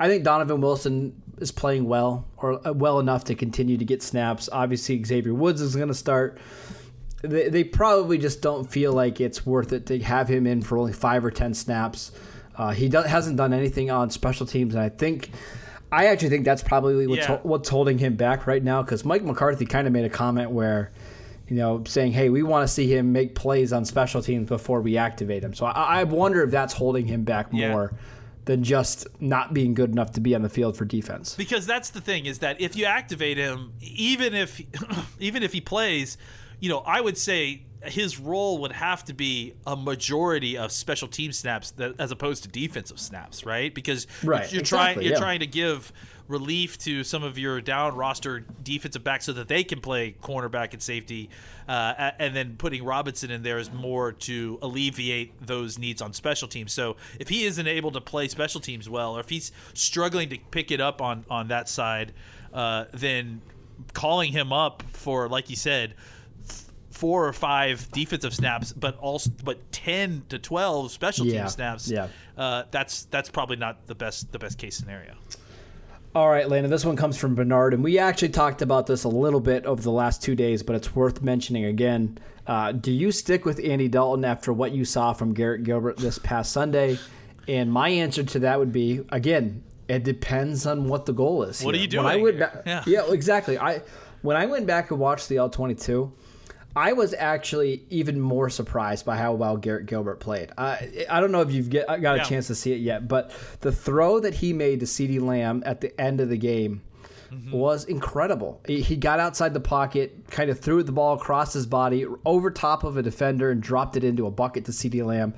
I 0.01 0.07
think 0.07 0.23
Donovan 0.23 0.61
Wilson 0.61 1.21
is 1.37 1.51
playing 1.51 1.85
well 1.85 2.25
or 2.37 2.67
uh, 2.67 2.73
well 2.73 2.99
enough 2.99 3.25
to 3.25 3.35
continue 3.35 3.77
to 3.77 3.85
get 3.85 4.01
snaps. 4.01 4.49
Obviously, 4.51 5.03
Xavier 5.03 5.33
Woods 5.33 5.61
is 5.61 5.75
going 5.75 5.89
to 5.89 5.93
start. 5.93 6.39
They, 7.21 7.49
they 7.49 7.63
probably 7.63 8.17
just 8.17 8.41
don't 8.41 8.69
feel 8.69 8.93
like 8.93 9.21
it's 9.21 9.45
worth 9.45 9.73
it 9.73 9.85
to 9.85 9.99
have 9.99 10.27
him 10.27 10.47
in 10.47 10.63
for 10.63 10.77
only 10.79 10.93
five 10.93 11.23
or 11.23 11.29
ten 11.29 11.53
snaps. 11.53 12.11
Uh, 12.57 12.71
he 12.71 12.89
do, 12.89 12.97
hasn't 12.97 13.37
done 13.37 13.53
anything 13.53 13.91
on 13.91 14.09
special 14.09 14.45
teams, 14.47 14.73
and 14.73 14.83
I 14.83 14.89
think 14.89 15.29
I 15.91 16.07
actually 16.07 16.29
think 16.29 16.45
that's 16.45 16.63
probably 16.63 17.05
what's, 17.05 17.27
Yeah. 17.27 17.37
what's 17.43 17.69
holding 17.69 17.97
him 17.99 18.15
back 18.15 18.47
right 18.47 18.63
now. 18.63 18.81
Because 18.81 19.05
Mike 19.05 19.23
McCarthy 19.23 19.65
kind 19.65 19.85
of 19.85 19.93
made 19.93 20.05
a 20.05 20.09
comment 20.09 20.49
where, 20.49 20.89
you 21.47 21.55
know, 21.55 21.83
saying, 21.85 22.13
"Hey, 22.13 22.29
we 22.29 22.41
want 22.41 22.67
to 22.67 22.73
see 22.73 22.87
him 22.91 23.11
make 23.11 23.35
plays 23.35 23.71
on 23.71 23.85
special 23.85 24.23
teams 24.23 24.47
before 24.47 24.81
we 24.81 24.97
activate 24.97 25.43
him." 25.43 25.53
So 25.53 25.67
I, 25.67 25.99
I 25.99 26.03
wonder 26.05 26.41
if 26.43 26.49
that's 26.49 26.73
holding 26.73 27.05
him 27.05 27.23
back 27.23 27.49
Yeah. 27.51 27.73
Than 28.51 28.63
just 28.63 29.07
not 29.21 29.53
being 29.53 29.73
good 29.73 29.89
enough 29.91 30.11
to 30.11 30.19
be 30.19 30.35
on 30.35 30.41
the 30.41 30.49
field 30.49 30.75
for 30.75 30.83
defense. 30.83 31.35
because 31.35 31.65
that's 31.65 31.91
the 31.91 32.01
thing 32.01 32.25
is 32.25 32.39
that 32.39 32.59
if 32.59 32.75
you 32.75 32.83
activate 32.83 33.37
him 33.37 33.71
even 33.79 34.33
if 34.33 34.61
even 35.19 35.41
if 35.41 35.53
he 35.53 35.61
plays 35.61 36.17
you 36.59 36.67
know 36.67 36.79
i 36.79 36.99
would 36.99 37.17
say 37.17 37.63
his 37.83 38.19
role 38.19 38.59
would 38.59 38.71
have 38.71 39.03
to 39.05 39.13
be 39.13 39.53
a 39.65 39.75
majority 39.75 40.57
of 40.57 40.71
special 40.71 41.07
team 41.07 41.31
snaps 41.31 41.71
that, 41.71 41.95
as 41.99 42.11
opposed 42.11 42.43
to 42.43 42.49
defensive 42.49 42.99
snaps 42.99 43.45
right 43.45 43.73
because 43.73 44.05
you're- 44.21 44.35
Right, 44.37 44.53
you're, 44.53 44.61
trying 44.61 45.01
you're 45.01 45.13
yeah. 45.13 45.17
trying 45.19 45.39
to 45.39 45.47
give 45.47 45.91
relief 46.27 46.77
to 46.77 47.03
some 47.03 47.23
of 47.23 47.37
your 47.37 47.59
down 47.59 47.95
roster 47.95 48.45
defensive 48.63 49.03
backs 49.03 49.25
so 49.25 49.33
that 49.33 49.47
they 49.49 49.63
can 49.65 49.81
play 49.81 50.15
cornerback 50.23 50.71
and 50.71 50.81
safety 50.81 51.29
uh, 51.67 52.11
and 52.19 52.33
then 52.35 52.55
putting 52.57 52.85
robinson 52.85 53.31
in 53.31 53.43
there 53.43 53.57
is 53.57 53.69
more 53.73 54.13
to 54.13 54.57
alleviate 54.61 55.33
those 55.45 55.77
needs 55.77 56.01
on 56.01 56.13
special 56.13 56.47
teams 56.47 56.71
so 56.71 56.95
if 57.19 57.27
he 57.27 57.43
isn't 57.45 57.67
able 57.67 57.91
to 57.91 57.99
play 57.99 58.27
special 58.29 58.61
teams 58.61 58.87
well 58.87 59.17
or 59.17 59.19
if 59.19 59.27
he's 59.29 59.51
struggling 59.73 60.29
to 60.29 60.37
pick 60.51 60.71
it 60.71 60.79
up 60.79 61.01
on 61.01 61.25
on 61.29 61.47
that 61.49 61.67
side 61.67 62.13
uh, 62.53 62.85
then 62.93 63.41
calling 63.93 64.31
him 64.31 64.53
up 64.53 64.83
for 64.93 65.27
like 65.27 65.49
you 65.49 65.55
said 65.55 65.95
four 67.01 67.27
or 67.27 67.33
five 67.33 67.89
defensive 67.91 68.33
snaps 68.33 68.71
but 68.73 68.93
also 68.99 69.29
but 69.43 69.57
10 69.71 70.23
to 70.29 70.37
12 70.37 70.91
special 70.91 71.25
Yeah, 71.25 71.41
team 71.41 71.49
snaps 71.49 71.89
yeah. 71.89 72.07
uh, 72.37 72.63
that's 72.71 73.05
that's 73.13 73.29
probably 73.29 73.57
not 73.57 73.87
the 73.87 73.95
best 73.95 74.31
the 74.31 74.39
best 74.39 74.57
case 74.57 74.75
scenario 74.77 75.13
All 76.13 76.29
right, 76.29 76.47
Landon, 76.49 76.69
this 76.69 76.83
one 76.85 76.97
comes 76.97 77.15
from 77.17 77.35
Bernard, 77.35 77.73
and 77.73 77.81
we 77.81 77.97
actually 77.97 78.29
talked 78.29 78.61
about 78.61 78.85
this 78.85 79.05
a 79.05 79.07
little 79.07 79.39
bit 79.39 79.65
over 79.65 79.81
the 79.81 79.91
last 80.03 80.21
two 80.21 80.35
days, 80.35 80.61
but 80.61 80.75
it's 80.75 80.93
worth 80.93 81.21
mentioning 81.21 81.63
again. 81.65 82.17
Uh, 82.45 82.73
do 82.73 82.91
you 82.91 83.13
stick 83.13 83.45
with 83.45 83.61
Andy 83.63 83.87
Dalton 83.87 84.25
after 84.25 84.51
what 84.51 84.73
you 84.73 84.83
saw 84.83 85.13
from 85.13 85.33
Garrett 85.33 85.63
Gilbert 85.63 85.95
this 85.95 86.19
past 86.19 86.51
Sunday? 86.51 86.99
And 87.47 87.71
my 87.71 87.87
answer 87.87 88.23
to 88.23 88.39
that 88.39 88.59
would 88.59 88.73
be 88.73 88.99
again, 89.09 89.63
it 89.87 90.03
depends 90.03 90.65
on 90.67 90.89
what 90.89 91.05
the 91.05 91.13
goal 91.13 91.43
is. 91.43 91.63
What 91.63 91.75
are 91.75 91.77
here. 91.77 91.87
you 91.89 91.97
When 91.99 92.05
I 92.05 92.13
doing? 92.15 92.23
went 92.25 92.39
back, 92.39 92.63
Yeah. 92.65 92.83
yeah, 92.85 93.03
exactly. 93.13 93.57
I 93.57 93.81
when 94.21 94.35
I 94.35 94.45
went 94.47 94.67
back 94.67 94.91
and 94.91 94.99
watched 94.99 95.29
the 95.29 95.37
All 95.37 95.49
twenty 95.49 95.75
two, 95.75 96.11
I 96.75 96.93
was 96.93 97.13
actually 97.13 97.83
even 97.89 98.19
more 98.19 98.49
surprised 98.49 99.05
by 99.05 99.17
how 99.17 99.33
well 99.33 99.57
Garrett 99.57 99.85
Gilbert 99.85 100.19
played. 100.19 100.51
I 100.57 101.05
I 101.09 101.19
don't 101.19 101.31
know 101.31 101.41
if 101.41 101.51
you've 101.51 101.69
get, 101.69 101.87
got 101.87 102.15
a 102.15 102.17
Yeah. 102.19 102.23
chance 102.23 102.47
to 102.47 102.55
see 102.55 102.71
it 102.73 102.79
yet, 102.79 103.07
but 103.07 103.31
the 103.61 103.71
throw 103.71 104.19
that 104.19 104.35
he 104.35 104.53
made 104.53 104.79
to 104.79 104.85
CeeDee 104.85 105.21
Lamb 105.21 105.63
at 105.65 105.81
the 105.81 105.99
end 105.99 106.21
of 106.21 106.29
the 106.29 106.37
game 106.37 106.81
mm-hmm. 107.31 107.51
was 107.51 107.85
incredible. 107.85 108.61
He 108.65 108.81
he 108.81 108.95
got 108.95 109.19
outside 109.19 109.53
the 109.53 109.59
pocket, 109.59 110.29
kind 110.29 110.49
of 110.49 110.59
threw 110.59 110.83
the 110.83 110.91
ball 110.91 111.15
across 111.15 111.53
his 111.53 111.65
body 111.65 112.05
over 112.25 112.49
top 112.51 112.83
of 112.83 112.97
a 112.97 113.01
defender 113.01 113.51
and 113.51 113.61
dropped 113.61 113.97
it 113.97 114.03
into 114.03 114.25
a 114.25 114.31
bucket 114.31 114.65
to 114.65 114.71
CeeDee 114.71 115.05
Lamb. 115.05 115.33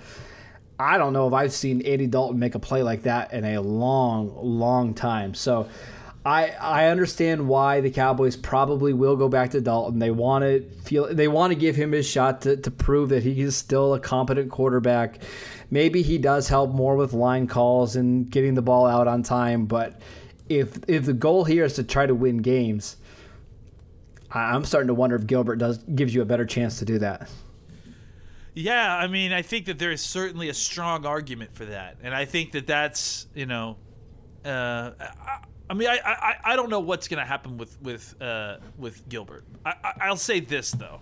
I 0.79 0.97
don't 0.97 1.13
know 1.13 1.27
if 1.27 1.33
I've 1.33 1.53
seen 1.53 1.81
Andy 1.81 2.07
Dalton 2.07 2.39
make 2.39 2.55
a 2.55 2.59
play 2.59 2.83
like 2.83 3.03
that 3.03 3.31
in 3.31 3.45
a 3.45 3.59
long, 3.61 4.35
long 4.41 4.93
time. 4.93 5.33
So 5.33 5.69
I 6.25 6.49
I 6.51 6.87
understand 6.87 7.47
why 7.47 7.81
the 7.81 7.91
Cowboys 7.91 8.37
probably 8.37 8.93
will 8.93 9.15
go 9.17 9.27
back 9.27 9.51
to 9.51 9.61
Dalton. 9.61 9.99
They 9.99 10.11
want 10.11 10.43
to 10.43 10.61
feel 10.83 11.13
they 11.13 11.27
want 11.27 11.51
to 11.51 11.55
give 11.55 11.75
him 11.75 11.91
his 11.91 12.07
shot 12.07 12.41
to, 12.43 12.55
to 12.57 12.71
prove 12.71 13.09
that 13.09 13.23
he 13.23 13.41
is 13.41 13.57
still 13.57 13.93
a 13.93 13.99
competent 13.99 14.49
quarterback. 14.49 15.19
Maybe 15.69 16.01
he 16.01 16.17
does 16.17 16.47
help 16.47 16.71
more 16.71 16.95
with 16.95 17.13
line 17.13 17.47
calls 17.47 17.95
and 17.95 18.29
getting 18.29 18.53
the 18.53 18.61
ball 18.61 18.85
out 18.85 19.07
on 19.07 19.23
time, 19.23 19.65
but 19.65 19.99
if 20.47 20.77
if 20.87 21.05
the 21.05 21.13
goal 21.13 21.43
here 21.43 21.65
is 21.65 21.73
to 21.73 21.83
try 21.83 22.05
to 22.05 22.15
win 22.15 22.37
games, 22.37 22.95
I'm 24.31 24.63
starting 24.63 24.87
to 24.87 24.93
wonder 24.93 25.15
if 25.15 25.27
Gilbert 25.27 25.57
does 25.57 25.79
gives 25.79 26.15
you 26.15 26.21
a 26.21 26.25
better 26.25 26.45
chance 26.45 26.79
to 26.79 26.85
do 26.85 26.99
that. 26.99 27.29
Yeah, 28.53 28.95
I 28.95 29.07
mean, 29.07 29.33
I 29.33 29.41
think 29.41 29.65
that 29.65 29.79
there 29.79 29.91
is 29.91 30.01
certainly 30.01 30.47
a 30.47 30.53
strong 30.53 31.05
argument 31.05 31.55
for 31.55 31.65
that, 31.65 31.97
and 32.03 32.13
I 32.13 32.25
think 32.25 32.51
that 32.51 32.67
that's 32.67 33.27
you 33.33 33.45
know, 33.45 33.77
uh, 34.45 34.91
I, 34.99 35.39
I 35.69 35.73
mean, 35.73 35.87
I, 35.87 35.99
I 36.05 36.35
I 36.43 36.55
don't 36.55 36.69
know 36.69 36.79
what's 36.79 37.07
going 37.07 37.19
to 37.19 37.25
happen 37.25 37.57
with 37.57 37.81
with 37.81 38.21
uh, 38.21 38.57
with 38.77 39.07
Gilbert. 39.09 39.45
I, 39.65 39.73
I, 39.83 39.93
I'll 40.01 40.17
say 40.17 40.39
this 40.39 40.71
though, 40.71 40.99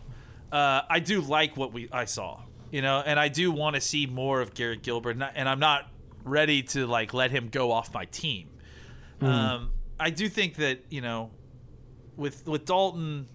uh, 0.51 0.81
I 0.89 0.99
do 0.99 1.21
like 1.21 1.57
what 1.57 1.73
we 1.73 1.89
I 1.91 2.05
saw, 2.05 2.41
you 2.71 2.81
know, 2.81 3.01
and 3.05 3.19
I 3.19 3.27
do 3.27 3.51
want 3.51 3.75
to 3.75 3.81
see 3.81 4.05
more 4.05 4.41
of 4.41 4.53
Garrett 4.53 4.83
Gilbert, 4.83 5.11
and, 5.11 5.23
I, 5.23 5.31
and 5.35 5.49
I'm 5.49 5.59
not 5.59 5.89
ready 6.23 6.63
to 6.63 6.85
like 6.85 7.13
let 7.13 7.31
him 7.31 7.49
go 7.49 7.71
off 7.71 7.93
my 7.93 8.05
team. 8.05 8.49
Um, 9.21 9.71
I 9.99 10.09
do 10.09 10.27
think 10.29 10.55
that 10.55 10.79
you 10.89 11.01
know, 11.01 11.31
with 12.15 12.47
with 12.47 12.65
Dalton 12.65 13.27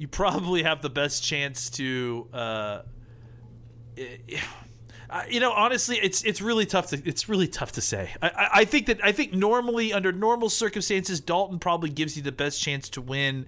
you 0.00 0.08
probably 0.08 0.62
have 0.62 0.80
the 0.80 0.88
best 0.90 1.22
chance 1.22 1.68
to. 1.68 2.26
Uh, 2.32 2.82
uh, 5.10 5.24
you 5.28 5.40
know, 5.40 5.50
honestly, 5.50 5.98
it's 6.00 6.22
it's 6.22 6.40
really 6.40 6.64
tough 6.64 6.88
to 6.88 7.02
it's 7.04 7.28
really 7.28 7.48
tough 7.48 7.72
to 7.72 7.80
say. 7.80 8.10
I, 8.22 8.28
I, 8.28 8.48
I 8.52 8.64
think 8.64 8.86
that 8.86 9.04
I 9.04 9.10
think 9.10 9.32
normally 9.32 9.92
under 9.92 10.12
normal 10.12 10.48
circumstances, 10.48 11.20
Dalton 11.20 11.58
probably 11.58 11.90
gives 11.90 12.16
you 12.16 12.22
the 12.22 12.32
best 12.32 12.62
chance 12.62 12.88
to 12.90 13.00
win, 13.00 13.46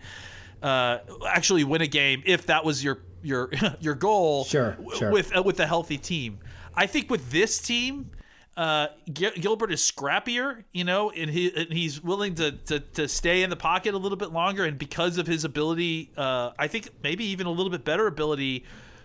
uh, 0.61 0.99
actually 1.27 1.63
win 1.63 1.81
a 1.81 1.87
game 1.87 2.23
if 2.27 2.47
that 2.47 2.65
was 2.65 2.83
your 2.83 2.99
your 3.23 3.51
your 3.81 3.95
goal. 3.95 4.45
Sure, 4.45 4.77
sure. 4.97 5.13
With 5.13 5.37
uh, 5.37 5.43
with 5.45 5.61
a 5.61 5.67
healthy 5.67 5.99
team, 5.99 6.39
I 6.75 6.87
think 6.87 7.09
with 7.09 7.31
this 7.31 7.61
team, 7.61 8.11
uh, 8.57 8.89
Gilbert 9.13 9.71
is 9.71 9.81
scrappier, 9.81 10.65
you 10.73 10.83
know, 10.83 11.11
and 11.11 11.31
he 11.31 11.55
and 11.55 11.73
he's 11.73 12.03
willing 12.03 12.35
to, 12.37 12.53
to 12.53 12.81
to 12.81 13.07
stay 13.07 13.45
in 13.45 13.51
the 13.51 13.57
pocket 13.57 13.95
a 13.95 13.99
little 13.99 14.19
bit 14.19 14.33
longer, 14.33 14.65
and 14.65 14.77
because 14.77 15.17
of 15.17 15.29
his 15.29 15.45
ability, 15.45 16.11
uh, 16.17 16.51
I 16.59 16.67
think 16.67 16.89
maybe 17.05 17.25
even 17.27 17.47
a 17.47 17.53
little 17.53 17.71
bit 17.71 17.85
better 17.85 18.09
ability 18.09 18.65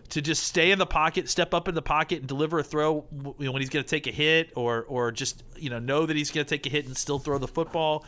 to 0.10 0.22
just 0.22 0.44
stay 0.44 0.72
in 0.72 0.80
the 0.80 0.86
pocket, 0.86 1.30
step 1.30 1.54
up 1.54 1.68
in 1.68 1.76
the 1.76 1.82
pocket, 1.82 2.20
and 2.20 2.28
deliver 2.28 2.60
a 2.60 2.64
throw 2.64 3.06
you 3.12 3.46
know, 3.46 3.52
when 3.52 3.62
he's 3.62 3.70
going 3.70 3.84
to 3.84 3.90
take 3.90 4.08
a 4.08 4.12
hit, 4.12 4.52
or 4.56 4.84
or 4.84 5.12
just 5.12 5.44
you 5.58 5.70
know 5.70 5.80
know 5.80 6.06
that 6.06 6.16
he's 6.16 6.32
going 6.32 6.46
to 6.46 6.50
take 6.50 6.66
a 6.66 6.70
hit 6.70 6.86
and 6.86 6.96
still 6.96 7.20
throw 7.20 7.38
the 7.38 7.48
football. 7.48 8.06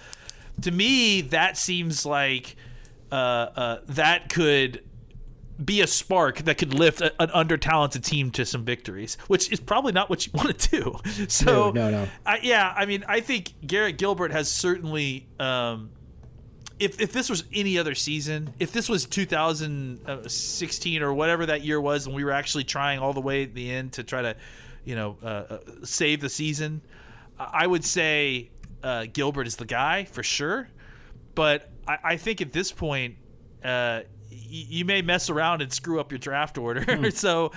To 0.61 0.71
me, 0.71 1.21
that 1.21 1.57
seems 1.57 2.05
like 2.05 2.55
uh, 3.11 3.15
uh, 3.15 3.77
that 3.87 4.29
could 4.29 4.83
be 5.63 5.81
a 5.81 5.87
spark 5.87 6.37
that 6.39 6.57
could 6.57 6.73
lift 6.73 7.01
a, 7.01 7.13
an 7.21 7.29
under 7.33 7.57
talented 7.57 8.03
team 8.03 8.31
to 8.31 8.45
some 8.45 8.63
victories, 8.63 9.17
which 9.27 9.51
is 9.51 9.59
probably 9.59 9.91
not 9.91 10.09
what 10.09 10.25
you 10.25 10.31
want 10.35 10.57
to 10.57 10.69
do. 10.69 11.25
So, 11.27 11.71
no, 11.71 11.89
no, 11.89 11.91
no. 11.91 12.07
I, 12.25 12.39
yeah, 12.41 12.73
I 12.75 12.85
mean, 12.85 13.03
I 13.07 13.19
think 13.19 13.53
Garrett 13.65 13.97
Gilbert 13.97 14.31
has 14.31 14.49
certainly. 14.49 15.27
Um, 15.39 15.91
if, 16.79 17.01
if 17.01 17.11
this 17.11 17.29
was 17.29 17.43
any 17.53 17.77
other 17.77 17.93
season, 17.93 18.53
if 18.59 18.71
this 18.71 18.87
was 18.87 19.05
2016 19.05 21.01
or 21.01 21.13
whatever 21.13 21.45
that 21.47 21.61
year 21.61 21.79
was, 21.79 22.05
and 22.05 22.15
we 22.15 22.23
were 22.23 22.31
actually 22.31 22.63
trying 22.63 22.99
all 22.99 23.13
the 23.13 23.21
way 23.21 23.43
at 23.43 23.53
the 23.53 23.69
end 23.69 23.93
to 23.93 24.03
try 24.03 24.21
to, 24.21 24.35
you 24.85 24.95
know, 24.95 25.17
uh, 25.21 25.25
uh, 25.27 25.59
save 25.83 26.21
the 26.21 26.29
season, 26.29 26.81
I 27.37 27.67
would 27.67 27.83
say 27.83 28.49
uh, 28.81 29.07
Gilbert 29.11 29.47
is 29.47 29.57
the 29.57 29.65
guy 29.65 30.05
for 30.05 30.23
sure. 30.23 30.69
But 31.35 31.69
I, 31.87 31.97
I 32.03 32.17
think 32.17 32.41
at 32.41 32.53
this 32.53 32.71
point, 32.71 33.17
uh, 33.63 34.01
you 34.29 34.85
may 34.85 35.01
mess 35.01 35.29
around 35.29 35.61
and 35.61 35.71
screw 35.71 35.99
up 35.99 36.11
your 36.11 36.19
draft 36.19 36.57
order. 36.57 36.83
Hmm. 36.83 37.09
so 37.13 37.51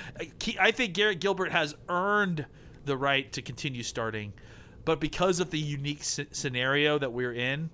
I 0.59 0.73
think 0.73 0.95
Garrett 0.95 1.21
Gilbert 1.21 1.53
has 1.53 1.75
earned 1.89 2.47
the 2.85 2.97
right 2.97 3.33
to 3.33 3.43
continue 3.43 3.85
starting, 3.85 4.33
but 4.85 4.99
because 4.99 5.39
of 5.39 5.51
the 5.51 5.59
unique 5.59 6.03
scenario 6.03 6.99
that 6.99 7.13
we're 7.13 7.33
in, 7.33 7.71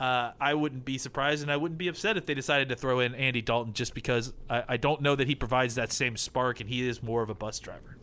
uh, 0.00 0.32
I 0.40 0.54
wouldn't 0.54 0.86
be 0.86 0.96
surprised 0.96 1.42
and 1.42 1.52
I 1.52 1.58
wouldn't 1.58 1.78
be 1.78 1.88
upset 1.88 2.16
if 2.16 2.24
they 2.24 2.32
decided 2.32 2.70
to 2.70 2.76
throw 2.76 3.00
in 3.00 3.14
Andy 3.14 3.42
Dalton 3.42 3.74
just 3.74 3.94
because 3.94 4.32
I, 4.48 4.64
I 4.70 4.76
don't 4.78 5.02
know 5.02 5.14
that 5.14 5.28
he 5.28 5.34
provides 5.34 5.74
that 5.74 5.92
same 5.92 6.16
spark 6.16 6.60
and 6.60 6.70
he 6.70 6.88
is 6.88 7.02
more 7.02 7.22
of 7.22 7.28
a 7.28 7.34
bus 7.34 7.58
driver. 7.60 7.98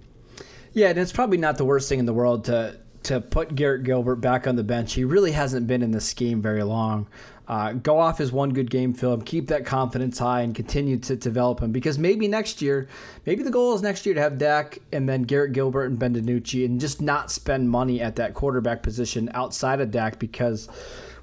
Yeah, 0.74 0.90
and 0.90 1.00
it's 1.00 1.12
probably 1.12 1.38
not 1.38 1.58
the 1.58 1.66
worst 1.66 1.90
thing 1.90 1.98
in 1.98 2.06
the 2.06 2.14
world 2.14 2.46
to 2.46 2.80
to 3.04 3.22
put 3.22 3.56
Garrett 3.56 3.84
Gilbert 3.84 4.18
back 4.18 4.48
on 4.48 4.56
the 4.58 4.64
bench. 4.64 4.94
He 4.94 5.06
really 5.06 5.32
hasn't 5.32 5.66
been 5.66 5.82
in 5.82 5.92
the 5.92 6.02
scheme 6.02 6.42
very 6.42 6.64
long. 6.64 7.08
Uh, 7.48 7.72
go 7.72 7.98
off 7.98 8.18
his 8.18 8.32
one 8.32 8.50
good 8.50 8.70
game 8.70 8.94
film, 8.94 9.22
keep 9.22 9.48
that 9.48 9.66
confidence 9.66 10.20
high, 10.20 10.42
and 10.42 10.54
continue 10.54 10.98
to 10.98 11.16
develop 11.16 11.62
him. 11.62 11.72
Because 11.72 11.98
maybe 11.98 12.28
next 12.28 12.62
year, 12.62 12.90
maybe 13.26 13.44
the 13.44 13.52
goal 13.52 13.74
is 13.74 13.82
next 13.82 14.06
year 14.06 14.14
to 14.14 14.22
have 14.22 14.38
Dak 14.38 14.80
and 14.92 15.08
then 15.08 15.24
Garrett 15.24 15.54
Gilbert 15.54 15.86
and 15.86 15.98
Ben 15.98 16.14
DiNucci, 16.14 16.66
and 16.66 16.82
just 16.82 17.02
not 17.02 17.32
spend 17.32 17.70
money 17.70 18.02
at 18.02 18.18
that 18.18 18.34
quarterback 18.34 18.84
position 18.84 19.32
outside 19.34 19.80
of 19.80 19.92
Dak 19.92 20.20
because 20.20 20.68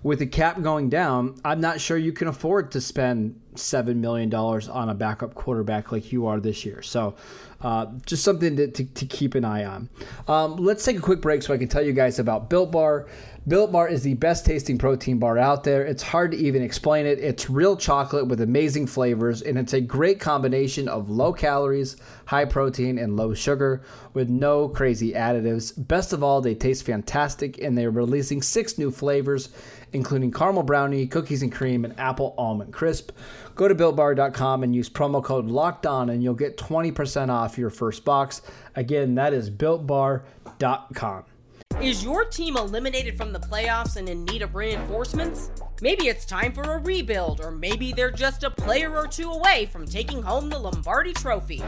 with 0.05 0.19
the 0.19 0.27
cap 0.27 0.61
going 0.61 0.91
down, 0.91 1.35
I'm 1.45 1.63
not 1.63 1.81
sure 1.81 1.97
you 1.97 2.13
can 2.13 2.29
afford 2.29 2.71
to 2.73 2.81
spend 2.81 3.41
seven 3.57 4.01
million 4.01 4.29
dollars 4.29 4.69
on 4.69 4.91
a 4.91 4.95
backup 4.95 5.35
quarterback 5.35 5.91
like 5.91 6.13
you 6.13 6.27
are 6.27 6.39
this 6.39 6.65
year. 6.65 6.83
So, 6.83 7.17
uh, 7.63 7.87
just 8.05 8.23
something 8.23 8.57
to, 8.57 8.69
to, 8.69 8.85
to, 8.85 9.07
keep 9.07 9.35
an 9.35 9.45
eye 9.45 9.65
on. 9.65 9.89
Um, 10.29 10.57
let's 10.57 10.85
take 10.85 10.99
a 10.99 11.01
quick 11.01 11.23
break 11.23 11.43
so 11.43 11.55
I 11.55 11.57
can 11.57 11.69
tell 11.69 11.83
you 11.83 11.95
guys 11.95 12.19
about 12.19 12.51
Built 12.51 12.71
Bar. 12.71 13.07
Built 13.49 13.73
Bar 13.73 13.89
is 13.89 14.03
the 14.03 14.15
best 14.15 14.45
tasting 14.45 14.77
protein 14.77 15.19
bar 15.19 15.39
out 15.39 15.65
there. 15.65 15.83
It's 15.85 16.03
hard 16.03 16.33
to 16.33 16.37
even 16.37 16.63
explain 16.63 17.07
it. 17.07 17.19
It's 17.21 17.49
real 17.49 17.75
chocolate 17.77 18.27
with 18.27 18.43
amazing 18.43 18.87
flavors, 18.87 19.41
and 19.41 19.59
it's 19.59 19.73
a 19.73 19.81
great 19.81 20.21
combination 20.21 20.89
of 20.89 21.09
low 21.09 21.33
calories, 21.33 21.97
high 22.27 22.45
protein, 22.45 22.99
and 22.99 23.17
low 23.17 23.33
sugar 23.33 23.83
with 24.13 24.29
no 24.29 24.69
crazy 24.69 25.13
additives. 25.13 25.73
Best 25.77 26.13
of 26.13 26.23
all, 26.23 26.43
they 26.43 26.55
taste 26.55 26.85
fantastic, 26.85 27.57
and 27.59 27.79
they're 27.79 27.91
releasing 27.91 28.43
six 28.43 28.77
new 28.77 28.91
flavors, 28.91 29.49
including 29.95 30.31
caramel 30.31 30.63
brownie, 30.63 31.07
cookies 31.07 31.43
and 31.43 31.53
cream, 31.53 31.85
and 31.85 31.99
apple 31.99 32.35
almond 32.37 32.73
crisp. 32.73 33.13
Go 33.55 33.69
to 33.69 33.75
builtbar.com 33.75 34.63
and 34.63 34.75
use 34.75 34.91
promo 34.91 35.23
code 35.23 35.47
locked 35.47 35.87
on, 35.87 36.11
and 36.11 36.23
you'll 36.23 36.35
get 36.35 36.59
20% 36.59 37.31
off 37.31 37.57
your 37.57 37.71
first 37.71 38.05
box. 38.05 38.43
Again, 38.75 39.15
that 39.15 39.33
is 39.33 39.51
builtbar.com. 39.51 41.25
Is 41.81 42.05
your 42.05 42.25
team 42.25 42.57
eliminated 42.57 43.17
from 43.17 43.33
the 43.33 43.41
playoffs 43.41 43.97
and 43.97 44.09
in 44.09 44.25
need 44.25 44.43
of 44.43 44.55
reinforcements? 44.55 45.51
Maybe 45.83 46.07
it's 46.09 46.25
time 46.25 46.53
for 46.53 46.63
a 46.63 46.79
rebuild, 46.79 47.41
or 47.41 47.51
maybe 47.51 47.93
they're 47.93 48.13
just 48.13 48.45
a 48.45 48.51
player 48.51 48.97
or 48.97 49.07
two 49.09 49.31
away 49.31 49.69
from 49.73 49.87
taking 49.87 50.23
home 50.23 50.49
the 50.49 50.59
Lombardi 50.59 51.13
Trophy. 51.13 51.63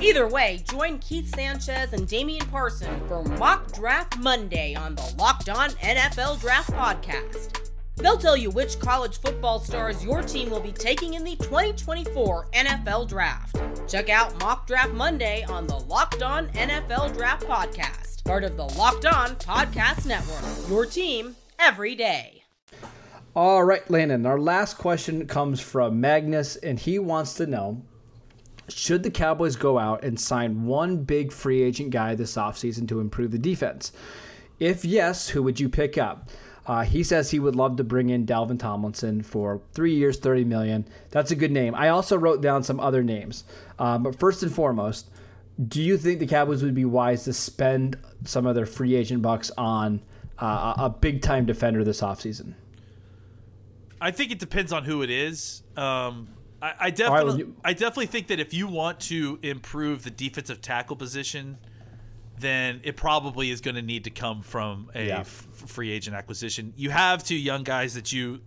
Either 0.00 0.26
way, 0.26 0.64
join 0.68 0.98
Keith 0.98 1.32
Sanchez 1.34 1.92
and 1.92 2.08
Damian 2.08 2.46
Parson 2.46 3.00
for 3.06 3.22
Mock 3.22 3.72
Draft 3.72 4.18
Monday 4.18 4.74
on 4.74 4.94
the 4.94 5.14
Locked 5.18 5.50
On 5.50 5.70
NFL 5.70 6.40
Draft 6.40 6.70
Podcast. 6.72 7.69
They'll 7.96 8.16
tell 8.16 8.36
you 8.36 8.50
which 8.50 8.78
college 8.78 9.20
football 9.20 9.58
stars 9.58 10.04
your 10.04 10.22
team 10.22 10.50
will 10.50 10.60
be 10.60 10.72
taking 10.72 11.14
in 11.14 11.24
the 11.24 11.36
2024 11.36 12.48
NFL 12.52 13.08
Draft. 13.08 13.60
Check 13.86 14.08
out 14.08 14.38
Mock 14.40 14.66
Draft 14.66 14.92
Monday 14.92 15.44
on 15.44 15.66
the 15.66 15.78
Locked 15.78 16.22
On 16.22 16.48
NFL 16.48 17.14
Draft 17.14 17.46
Podcast, 17.46 18.24
part 18.24 18.44
of 18.44 18.56
the 18.56 18.64
Locked 18.64 19.06
On 19.06 19.36
Podcast 19.36 20.06
Network. 20.06 20.68
Your 20.68 20.86
team 20.86 21.36
every 21.58 21.94
day. 21.94 22.42
All 23.34 23.62
right, 23.62 23.88
Landon, 23.90 24.26
our 24.26 24.40
last 24.40 24.76
question 24.78 25.26
comes 25.26 25.60
from 25.60 26.00
Magnus, 26.00 26.56
and 26.56 26.78
he 26.78 26.98
wants 26.98 27.34
to 27.34 27.46
know 27.46 27.82
should 28.68 29.02
the 29.02 29.10
Cowboys 29.10 29.56
go 29.56 29.78
out 29.78 30.04
and 30.04 30.18
sign 30.18 30.64
one 30.64 30.98
big 31.04 31.32
free 31.32 31.62
agent 31.62 31.90
guy 31.90 32.14
this 32.14 32.36
offseason 32.36 32.88
to 32.88 33.00
improve 33.00 33.30
the 33.30 33.38
defense? 33.38 33.92
If 34.58 34.84
yes, 34.84 35.28
who 35.28 35.42
would 35.42 35.58
you 35.58 35.68
pick 35.68 35.98
up? 35.98 36.28
Uh, 36.70 36.82
he 36.84 37.02
says 37.02 37.32
he 37.32 37.40
would 37.40 37.56
love 37.56 37.74
to 37.76 37.82
bring 37.82 38.10
in 38.10 38.24
Dalvin 38.24 38.56
Tomlinson 38.56 39.22
for 39.22 39.60
three 39.72 39.92
years, 39.92 40.16
thirty 40.18 40.44
million. 40.44 40.86
That's 41.10 41.32
a 41.32 41.34
good 41.34 41.50
name. 41.50 41.74
I 41.74 41.88
also 41.88 42.16
wrote 42.16 42.40
down 42.40 42.62
some 42.62 42.78
other 42.78 43.02
names, 43.02 43.42
uh, 43.80 43.98
but 43.98 44.16
first 44.20 44.44
and 44.44 44.54
foremost, 44.54 45.10
do 45.66 45.82
you 45.82 45.98
think 45.98 46.20
the 46.20 46.28
Cowboys 46.28 46.62
would 46.62 46.76
be 46.76 46.84
wise 46.84 47.24
to 47.24 47.32
spend 47.32 47.98
some 48.24 48.46
of 48.46 48.54
their 48.54 48.66
free 48.66 48.94
agent 48.94 49.20
bucks 49.20 49.50
on 49.58 50.00
uh, 50.38 50.74
a 50.78 50.90
big 50.90 51.22
time 51.22 51.44
defender 51.44 51.82
this 51.82 52.02
offseason? 52.02 52.54
I 54.00 54.12
think 54.12 54.30
it 54.30 54.38
depends 54.38 54.72
on 54.72 54.84
who 54.84 55.02
it 55.02 55.10
is. 55.10 55.64
Um, 55.76 56.28
I, 56.62 56.74
I 56.78 56.90
definitely, 56.90 57.30
right, 57.32 57.38
you- 57.40 57.56
I 57.64 57.72
definitely 57.72 58.06
think 58.06 58.28
that 58.28 58.38
if 58.38 58.54
you 58.54 58.68
want 58.68 59.00
to 59.00 59.40
improve 59.42 60.04
the 60.04 60.10
defensive 60.10 60.60
tackle 60.62 60.94
position 60.94 61.58
then 62.40 62.80
it 62.84 62.96
probably 62.96 63.50
is 63.50 63.60
going 63.60 63.74
to 63.76 63.82
need 63.82 64.04
to 64.04 64.10
come 64.10 64.42
from 64.42 64.90
a 64.94 65.06
yeah. 65.06 65.20
f- 65.20 65.26
free 65.26 65.90
agent 65.90 66.16
acquisition. 66.16 66.72
You 66.76 66.90
have 66.90 67.22
two 67.22 67.36
young 67.36 67.62
guys 67.62 67.94
that 67.94 68.12
you, 68.12 68.40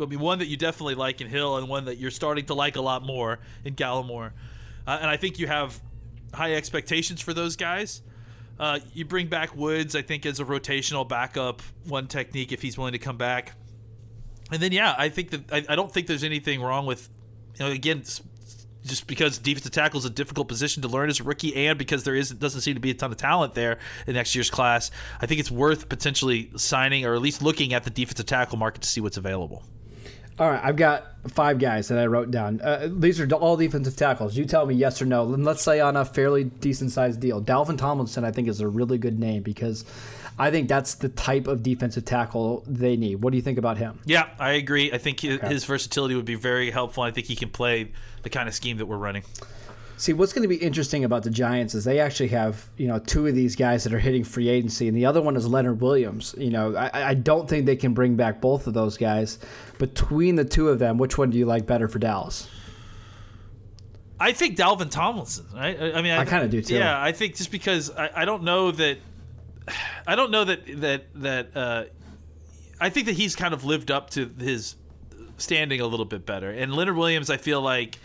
I 0.00 0.06
mean, 0.06 0.20
one 0.20 0.38
that 0.40 0.46
you 0.46 0.56
definitely 0.56 0.94
like 0.94 1.20
in 1.20 1.28
Hill, 1.28 1.56
and 1.56 1.68
one 1.68 1.86
that 1.86 1.98
you're 1.98 2.10
starting 2.10 2.46
to 2.46 2.54
like 2.54 2.76
a 2.76 2.80
lot 2.80 3.04
more 3.04 3.38
in 3.64 3.74
Gallimore. 3.74 4.32
Uh, 4.86 4.98
and 5.00 5.10
I 5.10 5.16
think 5.16 5.38
you 5.38 5.46
have 5.46 5.80
high 6.34 6.54
expectations 6.54 7.20
for 7.20 7.34
those 7.34 7.56
guys. 7.56 8.02
Uh, 8.58 8.80
you 8.92 9.04
bring 9.04 9.28
back 9.28 9.54
Woods, 9.54 9.94
I 9.94 10.02
think, 10.02 10.26
as 10.26 10.40
a 10.40 10.44
rotational 10.44 11.08
backup, 11.08 11.62
one 11.86 12.08
technique 12.08 12.52
if 12.52 12.60
he's 12.60 12.76
willing 12.76 12.92
to 12.92 12.98
come 12.98 13.16
back. 13.16 13.52
And 14.50 14.60
then, 14.60 14.72
yeah, 14.72 14.94
I 14.98 15.10
think 15.10 15.30
that 15.30 15.52
I, 15.52 15.72
I 15.72 15.76
don't 15.76 15.92
think 15.92 16.06
there's 16.06 16.24
anything 16.24 16.60
wrong 16.60 16.86
with, 16.86 17.08
you 17.58 17.66
know, 17.66 17.70
again, 17.70 18.02
just 18.88 19.06
because 19.06 19.38
defensive 19.38 19.72
tackle 19.72 19.98
is 19.98 20.04
a 20.04 20.10
difficult 20.10 20.48
position 20.48 20.82
to 20.82 20.88
learn 20.88 21.08
as 21.10 21.20
a 21.20 21.24
rookie, 21.24 21.54
and 21.54 21.78
because 21.78 22.04
there 22.04 22.14
is 22.14 22.30
doesn't 22.30 22.62
seem 22.62 22.74
to 22.74 22.80
be 22.80 22.90
a 22.90 22.94
ton 22.94 23.10
of 23.10 23.16
talent 23.16 23.54
there 23.54 23.78
in 24.06 24.14
next 24.14 24.34
year's 24.34 24.50
class, 24.50 24.90
I 25.20 25.26
think 25.26 25.40
it's 25.40 25.50
worth 25.50 25.88
potentially 25.88 26.50
signing 26.56 27.04
or 27.04 27.14
at 27.14 27.20
least 27.20 27.42
looking 27.42 27.74
at 27.74 27.84
the 27.84 27.90
defensive 27.90 28.26
tackle 28.26 28.58
market 28.58 28.82
to 28.82 28.88
see 28.88 29.00
what's 29.00 29.16
available. 29.16 29.62
All 30.38 30.48
right, 30.48 30.60
I've 30.62 30.76
got 30.76 31.04
five 31.28 31.58
guys 31.58 31.88
that 31.88 31.98
I 31.98 32.06
wrote 32.06 32.30
down. 32.30 32.60
Uh, 32.60 32.88
these 32.90 33.20
are 33.20 33.28
all 33.32 33.56
defensive 33.56 33.96
tackles. 33.96 34.36
You 34.36 34.44
tell 34.44 34.66
me 34.66 34.74
yes 34.74 35.02
or 35.02 35.04
no. 35.04 35.34
And 35.34 35.44
let's 35.44 35.62
say 35.62 35.80
on 35.80 35.96
a 35.96 36.04
fairly 36.04 36.44
decent 36.44 36.92
sized 36.92 37.20
deal. 37.20 37.42
Dalvin 37.42 37.76
Tomlinson, 37.76 38.24
I 38.24 38.30
think, 38.30 38.46
is 38.46 38.60
a 38.60 38.68
really 38.68 38.98
good 38.98 39.18
name 39.18 39.42
because 39.42 39.84
I 40.38 40.52
think 40.52 40.68
that's 40.68 40.94
the 40.94 41.08
type 41.08 41.48
of 41.48 41.64
defensive 41.64 42.04
tackle 42.04 42.62
they 42.68 42.96
need. 42.96 43.16
What 43.16 43.30
do 43.30 43.36
you 43.36 43.42
think 43.42 43.58
about 43.58 43.78
him? 43.78 43.98
Yeah, 44.04 44.28
I 44.38 44.52
agree. 44.52 44.92
I 44.92 44.98
think 44.98 45.20
his, 45.20 45.38
okay. 45.38 45.48
his 45.48 45.64
versatility 45.64 46.14
would 46.14 46.24
be 46.24 46.36
very 46.36 46.70
helpful. 46.70 47.02
I 47.02 47.10
think 47.10 47.26
he 47.26 47.34
can 47.34 47.50
play 47.50 47.90
the 48.22 48.30
kind 48.30 48.48
of 48.48 48.54
scheme 48.54 48.78
that 48.78 48.86
we're 48.86 48.96
running. 48.96 49.24
See, 49.98 50.12
what's 50.12 50.32
going 50.32 50.42
to 50.42 50.48
be 50.48 50.56
interesting 50.56 51.04
about 51.04 51.24
the 51.24 51.30
Giants 51.30 51.74
is 51.74 51.84
they 51.84 51.98
actually 51.98 52.28
have, 52.28 52.64
you 52.76 52.86
know, 52.86 53.00
two 53.00 53.26
of 53.26 53.34
these 53.34 53.56
guys 53.56 53.82
that 53.82 53.92
are 53.92 53.98
hitting 53.98 54.22
free 54.22 54.48
agency, 54.48 54.86
and 54.86 54.96
the 54.96 55.04
other 55.04 55.20
one 55.20 55.34
is 55.34 55.44
Leonard 55.44 55.80
Williams. 55.80 56.36
You 56.38 56.50
know, 56.50 56.76
I, 56.76 57.08
I 57.08 57.14
don't 57.14 57.48
think 57.48 57.66
they 57.66 57.74
can 57.74 57.94
bring 57.94 58.14
back 58.14 58.40
both 58.40 58.68
of 58.68 58.74
those 58.74 58.96
guys. 58.96 59.40
Between 59.78 60.36
the 60.36 60.44
two 60.44 60.68
of 60.68 60.78
them, 60.78 60.98
which 60.98 61.18
one 61.18 61.30
do 61.30 61.36
you 61.36 61.46
like 61.46 61.66
better 61.66 61.88
for 61.88 61.98
Dallas? 61.98 62.48
I 64.20 64.30
think 64.30 64.56
Dalvin 64.56 64.88
Tomlinson. 64.88 65.46
Right? 65.52 65.76
I 65.80 65.92
I 65.94 66.02
mean, 66.02 66.12
I, 66.12 66.20
I 66.20 66.24
kinda 66.24 66.46
do, 66.46 66.62
too. 66.62 66.76
Yeah, 66.76 67.02
I 67.02 67.10
think 67.10 67.34
just 67.34 67.50
because 67.50 67.90
I, 67.90 68.22
I 68.22 68.24
don't 68.24 68.44
know 68.44 68.70
that, 68.70 68.98
I 70.06 70.14
don't 70.14 70.30
know 70.30 70.44
that 70.44 70.80
that 70.80 71.06
that. 71.16 71.56
Uh, 71.56 71.84
I 72.80 72.90
think 72.90 73.06
that 73.06 73.16
he's 73.16 73.34
kind 73.34 73.52
of 73.52 73.64
lived 73.64 73.90
up 73.90 74.10
to 74.10 74.30
his 74.38 74.76
standing 75.38 75.80
a 75.80 75.86
little 75.88 76.06
bit 76.06 76.24
better. 76.24 76.50
And 76.50 76.72
Leonard 76.72 76.96
Williams, 76.96 77.30
I 77.30 77.36
feel 77.36 77.60
like 77.60 77.98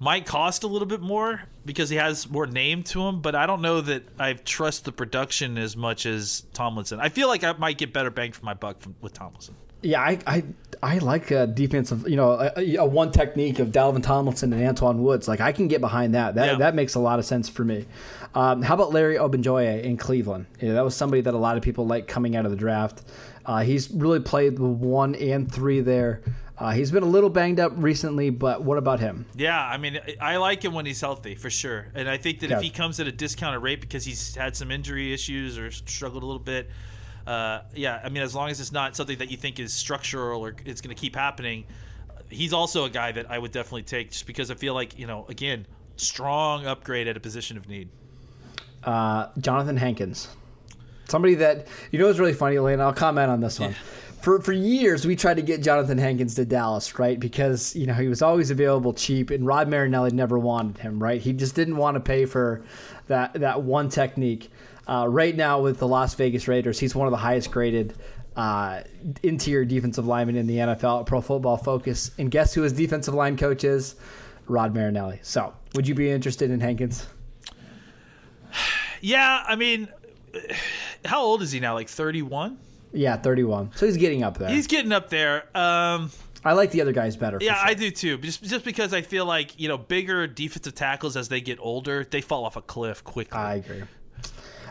might 0.00 0.26
cost 0.26 0.64
a 0.64 0.66
little 0.66 0.88
bit 0.88 1.00
more 1.00 1.42
because 1.64 1.90
he 1.90 1.96
has 1.96 2.28
more 2.28 2.46
name 2.46 2.82
to 2.84 3.02
him, 3.02 3.20
but 3.20 3.34
I 3.36 3.46
don't 3.46 3.60
know 3.62 3.80
that 3.82 4.02
I 4.18 4.32
trust 4.32 4.84
the 4.86 4.92
production 4.92 5.58
as 5.58 5.76
much 5.76 6.06
as 6.06 6.44
Tomlinson. 6.54 6.98
I 7.00 7.10
feel 7.10 7.28
like 7.28 7.44
I 7.44 7.52
might 7.52 7.78
get 7.78 7.92
better 7.92 8.10
bang 8.10 8.32
for 8.32 8.44
my 8.44 8.54
buck 8.54 8.80
from, 8.80 8.94
with 9.02 9.12
Tomlinson. 9.12 9.54
Yeah, 9.82 10.00
I 10.00 10.18
I, 10.26 10.44
I 10.82 10.98
like 10.98 11.30
a 11.30 11.46
defensive, 11.46 12.06
you 12.08 12.16
know, 12.16 12.32
a, 12.54 12.76
a 12.76 12.84
one 12.84 13.12
technique 13.12 13.58
of 13.60 13.68
Dalvin 13.68 14.02
Tomlinson 14.02 14.52
and 14.52 14.76
Antwaun 14.76 14.96
Woods. 14.96 15.26
Like 15.28 15.40
I 15.40 15.52
can 15.52 15.68
get 15.68 15.80
behind 15.80 16.14
that. 16.14 16.34
That 16.34 16.46
Yeah. 16.46 16.54
that 16.56 16.74
makes 16.74 16.94
a 16.96 17.00
lot 17.00 17.18
of 17.18 17.24
sense 17.24 17.48
for 17.48 17.64
me. 17.64 17.86
Um, 18.34 18.62
how 18.62 18.74
about 18.74 18.92
Larry 18.92 19.16
Ogunjobi 19.16 19.82
in 19.82 19.96
Cleveland? 19.96 20.46
You 20.60 20.68
know, 20.68 20.74
that 20.74 20.84
was 20.84 20.94
somebody 20.96 21.22
that 21.22 21.34
a 21.34 21.38
lot 21.38 21.56
of 21.56 21.62
people 21.62 21.86
like 21.86 22.06
coming 22.08 22.36
out 22.36 22.44
of 22.44 22.50
the 22.50 22.56
draft. 22.58 23.02
Uh, 23.50 23.64
he's 23.64 23.90
really 23.90 24.20
played 24.20 24.56
the 24.56 24.62
one 24.64 25.16
and 25.16 25.50
three 25.50 25.80
there. 25.80 26.22
Uh, 26.56 26.70
he's 26.70 26.92
been 26.92 27.02
a 27.02 27.06
little 27.06 27.28
banged 27.30 27.58
up 27.58 27.72
recently, 27.74 28.30
but 28.30 28.62
what 28.62 28.78
about 28.78 29.00
him? 29.00 29.26
Yeah, 29.34 29.60
I 29.60 29.76
mean, 29.76 29.98
I 30.20 30.36
like 30.36 30.64
him 30.64 30.72
when 30.72 30.86
he's 30.86 31.00
healthy 31.00 31.34
for 31.34 31.50
sure, 31.50 31.88
and 31.96 32.08
I 32.08 32.16
think 32.16 32.38
that 32.40 32.50
Yeah. 32.50 32.58
if 32.58 32.62
he 32.62 32.70
comes 32.70 33.00
at 33.00 33.08
a 33.08 33.12
discounted 33.12 33.60
rate 33.60 33.80
because 33.80 34.04
he's 34.04 34.36
had 34.36 34.54
some 34.54 34.70
injury 34.70 35.12
issues 35.12 35.58
or 35.58 35.72
struggled 35.72 36.22
a 36.22 36.26
little 36.26 36.38
bit, 36.38 36.70
uh, 37.26 37.62
yeah, 37.74 38.00
I 38.04 38.08
mean, 38.08 38.22
as 38.22 38.36
long 38.36 38.50
as 38.50 38.60
it's 38.60 38.70
not 38.70 38.94
something 38.94 39.18
that 39.18 39.32
you 39.32 39.36
think 39.36 39.58
is 39.58 39.74
structural 39.74 40.46
or 40.46 40.54
it's 40.64 40.80
going 40.80 40.94
to 40.94 41.00
keep 41.00 41.16
happening, 41.16 41.64
he's 42.28 42.52
also 42.52 42.84
a 42.84 42.90
guy 42.90 43.10
that 43.10 43.28
I 43.28 43.36
would 43.36 43.50
definitely 43.50 43.82
take 43.82 44.12
just 44.12 44.28
because 44.28 44.52
I 44.52 44.54
feel 44.54 44.74
like 44.74 44.96
you 44.96 45.08
know, 45.08 45.26
again, 45.28 45.66
strong 45.96 46.66
upgrade 46.66 47.08
at 47.08 47.16
a 47.16 47.20
position 47.20 47.56
of 47.56 47.68
need. 47.68 47.88
Uh, 48.84 49.26
Johnathan 49.40 49.78
Hankins, 49.78 50.28
somebody 51.10 51.34
that 51.36 51.66
you 51.90 51.98
know 51.98 52.08
is 52.08 52.18
really 52.18 52.32
funny, 52.32 52.56
Elaine. 52.56 52.80
I'll 52.80 52.92
comment 52.92 53.30
on 53.30 53.40
this 53.40 53.58
one. 53.60 53.74
For 54.20 54.40
for 54.40 54.52
years, 54.52 55.06
we 55.06 55.16
tried 55.16 55.34
to 55.34 55.42
get 55.42 55.62
Johnathan 55.62 55.98
Hankins 55.98 56.34
to 56.34 56.44
Dallas, 56.44 56.98
right? 56.98 57.18
Because 57.18 57.74
you 57.74 57.86
know 57.86 57.94
he 57.94 58.08
was 58.08 58.22
always 58.22 58.50
available 58.50 58.92
cheap, 58.92 59.30
and 59.30 59.46
Rod 59.46 59.68
Marinelli 59.68 60.10
never 60.10 60.38
wanted 60.38 60.78
him, 60.78 61.02
right? 61.02 61.20
He 61.20 61.32
just 61.32 61.54
didn't 61.54 61.76
want 61.76 61.94
to 61.94 62.00
pay 62.00 62.26
for 62.26 62.62
that 63.08 63.34
that 63.34 63.62
one 63.62 63.88
technique. 63.88 64.50
Uh, 64.86 65.06
right 65.08 65.36
now, 65.36 65.60
with 65.60 65.78
the 65.78 65.86
Las 65.86 66.14
Vegas 66.14 66.48
Raiders, 66.48 66.78
he's 66.78 66.94
one 66.94 67.06
of 67.06 67.12
the 67.12 67.16
highest 67.16 67.50
graded 67.50 67.94
uh, 68.36 68.82
interior 69.22 69.64
defensive 69.64 70.06
linemen 70.06 70.36
in 70.36 70.46
the 70.46 70.56
NFL 70.56 71.00
at 71.00 71.06
Pro 71.06 71.20
Football 71.20 71.56
Focus. 71.56 72.10
And 72.18 72.30
guess 72.30 72.54
who 72.54 72.62
his 72.62 72.72
defensive 72.72 73.14
line 73.14 73.36
coach 73.36 73.64
is? 73.64 73.96
Rod 74.46 74.74
Marinelli. 74.74 75.20
So, 75.22 75.54
would 75.74 75.86
you 75.86 75.94
be 75.94 76.10
interested 76.10 76.50
in 76.50 76.60
Hankins? 76.60 77.06
Yeah, 79.02 79.42
I 79.48 79.56
mean, 79.56 79.88
how 81.04 81.22
old 81.22 81.42
is 81.42 81.52
he 81.52 81.60
now? 81.60 81.74
Like 81.74 81.88
thirty-one. 81.88 82.58
Yeah, 82.92 83.16
31. 83.16 83.70
So 83.76 83.86
he's 83.86 83.96
getting 83.96 84.24
up 84.24 84.36
there. 84.38 84.48
He's 84.48 84.66
getting 84.66 84.90
up 84.90 85.10
there. 85.10 85.44
Um, 85.56 86.10
I 86.44 86.54
like 86.54 86.72
the 86.72 86.80
other 86.80 86.92
guys 86.92 87.16
better. 87.16 87.38
Yeah, 87.40 87.54
sure. 87.54 87.68
I 87.68 87.74
do 87.74 87.90
too. 87.90 88.18
Just 88.18 88.42
just 88.42 88.64
because 88.64 88.92
I 88.92 89.02
feel 89.02 89.26
like 89.26 89.60
you 89.60 89.68
know 89.68 89.78
bigger 89.78 90.26
defensive 90.26 90.74
tackles 90.74 91.16
as 91.16 91.28
they 91.28 91.40
get 91.40 91.58
older, 91.60 92.04
they 92.04 92.20
fall 92.20 92.44
off 92.44 92.56
a 92.56 92.62
cliff 92.62 93.04
quickly. 93.04 93.38
I 93.38 93.56
agree. 93.56 93.82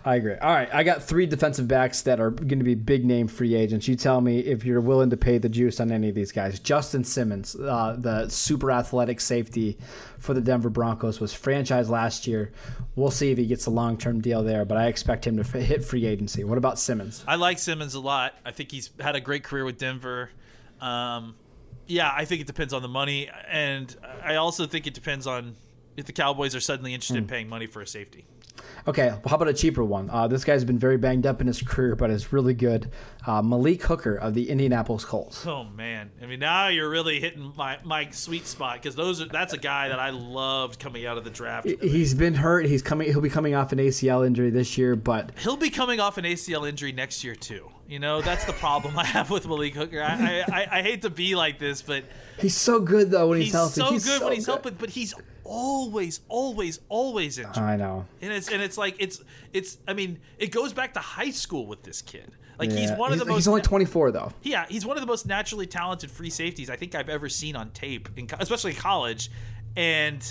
I 0.06 0.16
agree. 0.16 0.36
All 0.36 0.54
right, 0.54 0.70
I 0.74 0.84
got 0.84 1.04
three 1.04 1.26
defensive 1.26 1.68
backs 1.68 2.02
that 2.04 2.20
are 2.20 2.32
going 2.32 2.60
to 2.60 2.64
be 2.66 2.76
big 2.76 3.06
name 3.06 3.28
free 3.28 3.54
agents. 3.56 3.88
You 3.88 3.96
tell 3.96 4.22
me 4.22 4.40
if 4.40 4.64
you're 4.64 4.80
willing 4.82 5.10
to 5.10 5.18
pay 5.18 5.38
the 5.38 5.50
juice 5.50 5.80
on 5.80 5.92
any 5.92 6.10
of 6.10 6.16
these 6.16 6.32
guys. 6.32 6.60
Justin 6.60 7.04
Simmons, 7.04 7.56
uh, 7.56 7.96
the 8.00 8.30
super 8.30 8.72
athletic 8.72 9.20
safety 9.20 9.78
for 10.18 10.34
the 10.34 10.42
Denver 10.42 10.70
Broncos, 10.70 11.20
was 11.20 11.34
franchised 11.34 11.90
last 11.90 12.28
year. 12.28 12.52
We'll 12.96 13.12
see 13.12 13.32
if 13.32 13.38
he 13.38 13.46
gets 13.46 13.66
a 13.66 13.72
long 13.72 13.98
term 13.98 14.22
deal 14.22 14.44
there, 14.44 14.64
but 14.66 14.78
I 14.78 14.88
expect 14.88 15.28
him 15.28 15.36
to 15.38 15.42
f- 15.42 15.52
hit 15.54 15.84
free 15.84 16.06
agency. 16.06 16.44
What 16.44 16.58
about 16.58 16.80
Simmons? 16.80 17.24
I 17.28 17.36
like 17.36 17.60
Simmons 17.60 17.94
a 17.94 18.00
lot. 18.00 18.36
I 18.46 18.52
think 18.52 18.72
he's 18.72 18.90
had 19.00 19.16
a 19.16 19.22
great 19.22 19.44
career 19.44 19.66
with 19.66 19.78
Denver. 19.78 20.30
Um, 20.82 21.36
yeah, 21.88 22.12
I 22.16 22.26
think 22.26 22.40
it 22.42 22.48
depends 22.48 22.74
on 22.74 22.82
the 22.82 22.88
money, 22.88 23.30
and 23.50 23.94
I 24.24 24.36
also 24.36 24.66
think 24.66 24.88
it 24.88 24.94
depends 24.94 25.28
on 25.28 25.56
if 25.98 26.06
the 26.06 26.14
Cowboys 26.14 26.56
are 26.56 26.60
suddenly 26.62 26.94
interested 26.94 27.16
Hmm. 27.16 27.24
in 27.24 27.28
paying 27.28 27.50
money 27.50 27.66
for 27.68 27.82
a 27.82 27.88
safety. 27.88 28.26
Okay, 28.88 29.10
how 29.28 29.36
about 29.36 29.48
a 29.48 29.54
cheaper 29.54 29.84
one? 29.84 30.10
Uh, 30.10 30.28
this 30.28 30.44
guy's 30.44 30.64
been 30.64 30.80
very 30.80 30.98
banged 30.98 31.26
up 31.26 31.42
in 31.42 31.48
his 31.48 31.62
career, 31.62 31.96
but 31.96 32.10
is 32.10 32.32
really 32.34 32.54
good. 32.54 32.92
Uh, 33.26 33.42
Malik 33.42 33.84
Hooker 33.84 34.16
of 34.16 34.34
the 34.34 34.50
Indianapolis 34.50 35.06
Colts. 35.06 35.46
Oh 35.46 35.64
man, 35.66 36.12
I 36.22 36.26
mean 36.26 36.40
now 36.40 36.68
you're 36.70 36.90
really 36.90 37.20
hitting 37.20 37.54
my, 37.56 37.78
my 37.84 38.10
sweet 38.12 38.48
spot 38.48 38.76
because 38.82 38.96
those 38.96 39.22
are 39.22 39.26
that's 39.26 39.54
a 39.54 39.58
guy 39.58 39.90
that 39.90 40.00
I 40.00 40.10
loved 40.12 40.80
coming 40.80 41.06
out 41.06 41.18
of 41.18 41.24
the 41.24 41.30
draft. 41.30 41.68
He's 41.82 42.14
been 42.14 42.34
hurt. 42.36 42.66
He's 42.66 42.82
coming. 42.82 43.08
He'll 43.10 43.22
be 43.22 43.30
coming 43.30 43.56
off 43.56 43.72
an 43.72 43.80
ACL 43.80 44.26
injury 44.26 44.50
this 44.50 44.78
year, 44.78 44.96
but 44.96 45.32
He'll 45.40 45.58
be 45.58 45.70
coming 45.70 46.00
off 46.00 46.18
an 46.18 46.26
ACL 46.26 46.68
injury 46.68 46.92
next 46.92 47.24
year 47.24 47.36
too. 47.36 47.70
You 47.88 48.00
know 48.00 48.22
that's 48.22 48.46
the 48.46 48.54
problem 48.54 48.98
I 48.98 49.06
have 49.06 49.30
with 49.30 49.48
Malik 49.48 49.74
Hooker. 49.76 50.02
I, 50.02 50.44
I, 50.48 50.68
I 50.80 50.82
hate 50.84 51.02
to 51.02 51.10
be 51.10 51.36
like 51.36 51.58
this, 51.60 51.82
but 51.82 52.04
he's 52.40 52.56
so 52.56 52.80
good 52.80 53.10
though 53.12 53.28
when 53.30 53.42
he's, 53.42 53.52
healthy. 53.52 53.82
he's, 53.82 53.90
healthy. 53.90 53.90
so 53.90 53.94
He's 53.94 54.06
good 54.06 54.20
so 54.20 54.26
when 54.26 54.36
he's 54.36 54.46
good. 54.46 54.52
healthy, 54.52 54.70
but 54.80 54.90
he's 54.92 55.14
always, 55.50 56.22
always, 56.30 56.80
always 56.90 57.38
injured. 57.40 57.58
I 57.58 57.76
know. 57.76 58.06
and 58.22 58.32
it's 58.32 58.50
and 58.50 58.62
it's 58.62 58.78
like 58.78 58.96
it's 59.00 59.22
it's. 59.54 59.78
I 59.88 59.94
mean, 59.94 60.20
it 60.38 60.52
goes 60.52 60.74
back 60.74 60.94
to 60.94 61.00
high 61.00 61.32
school 61.32 61.66
with 61.68 61.84
this 61.84 62.02
kid. 62.02 62.32
Like 62.60 62.72
he's 62.72 62.90
Yeah. 62.90 62.98
one 62.98 63.14
of 63.14 63.20
the 63.20 63.26
most. 63.26 63.36
He's 63.38 63.48
only 63.48 63.62
24 63.62 64.12
though. 64.12 64.32
Yeah, 64.44 64.66
he's 64.70 64.86
one 64.86 64.98
of 64.98 65.02
the 65.02 65.08
most 65.08 65.26
naturally 65.26 65.66
talented 65.66 66.12
free 66.12 66.30
safeties 66.30 66.70
I 66.70 66.76
think 66.76 66.94
I've 66.94 67.10
ever 67.10 67.30
seen 67.30 67.56
on 67.56 67.72
tape, 67.72 68.10
in, 68.18 68.28
especially 68.40 68.72
in 68.72 68.78
college, 68.78 69.32
and 69.76 70.22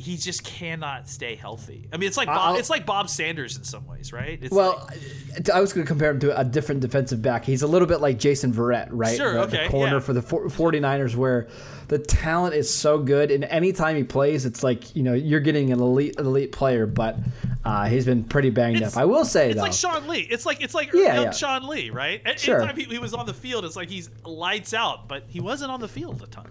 he 0.00 0.16
just 0.16 0.42
cannot 0.44 1.08
stay 1.08 1.34
healthy. 1.34 1.88
I 1.92 1.96
mean, 1.96 2.08
it's 2.08 2.16
like 2.16 2.26
Bob, 2.26 2.38
I'll- 2.40 2.56
it's 2.56 2.70
like 2.70 2.86
Bob 2.86 3.08
Sanders 3.10 3.56
in 3.56 3.64
some 3.64 3.86
ways, 3.86 4.12
right? 4.12 4.38
It's 4.42 4.52
Well, 4.52 4.88
like- 5.36 5.50
I 5.50 5.60
was 5.60 5.72
going 5.72 5.84
to 5.84 5.88
compare 5.88 6.10
him 6.10 6.20
to 6.20 6.38
a 6.38 6.44
different 6.44 6.80
defensive 6.80 7.22
back. 7.22 7.44
He's 7.44 7.62
a 7.62 7.66
little 7.66 7.86
bit 7.86 8.00
like 8.00 8.18
Jason 8.18 8.52
Verrett, 8.52 8.88
right? 8.90 9.16
Sure, 9.16 9.34
the, 9.34 9.40
okay, 9.42 9.64
the 9.64 9.70
corner 9.70 9.94
yeah. 9.94 10.00
for 10.00 10.12
the 10.12 10.22
for- 10.22 10.48
49ers 10.48 11.14
where 11.14 11.48
the 11.88 11.98
talent 11.98 12.54
is 12.54 12.72
so 12.72 12.98
good 12.98 13.30
and 13.32 13.42
anytime 13.44 13.96
he 13.96 14.04
plays 14.04 14.46
it's 14.46 14.62
like, 14.62 14.94
you 14.94 15.02
know, 15.02 15.12
you're 15.14 15.40
getting 15.40 15.72
an 15.72 15.80
elite 15.80 16.14
elite 16.18 16.52
player, 16.52 16.86
but 16.86 17.16
uh, 17.64 17.86
he's 17.86 18.04
been 18.06 18.22
pretty 18.24 18.50
banged 18.50 18.76
It's- 18.76 18.96
up. 18.96 19.00
I 19.02 19.04
will 19.04 19.24
say 19.24 19.48
it's 19.50 19.56
though. 19.56 19.62
like 19.62 19.72
Sean 19.72 20.06
Lee. 20.08 20.20
It's 20.30 20.46
like 20.46 20.62
it's 20.62 20.74
like 20.74 20.92
Yeah, 20.92 21.20
yeah. 21.22 21.30
Sean 21.32 21.66
Lee, 21.68 21.90
right? 21.90 22.22
Sure. 22.38 22.58
Anytime 22.62 22.76
he, 22.76 22.84
he 22.84 22.98
was 22.98 23.12
on 23.12 23.26
the 23.26 23.34
field, 23.34 23.64
it's 23.64 23.76
like 23.76 23.88
he's 23.90 24.08
lights 24.24 24.72
out, 24.72 25.08
but 25.08 25.24
he 25.28 25.40
wasn't 25.40 25.70
on 25.70 25.80
the 25.80 25.88
field 25.88 26.22
a 26.22 26.26
ton. 26.26 26.46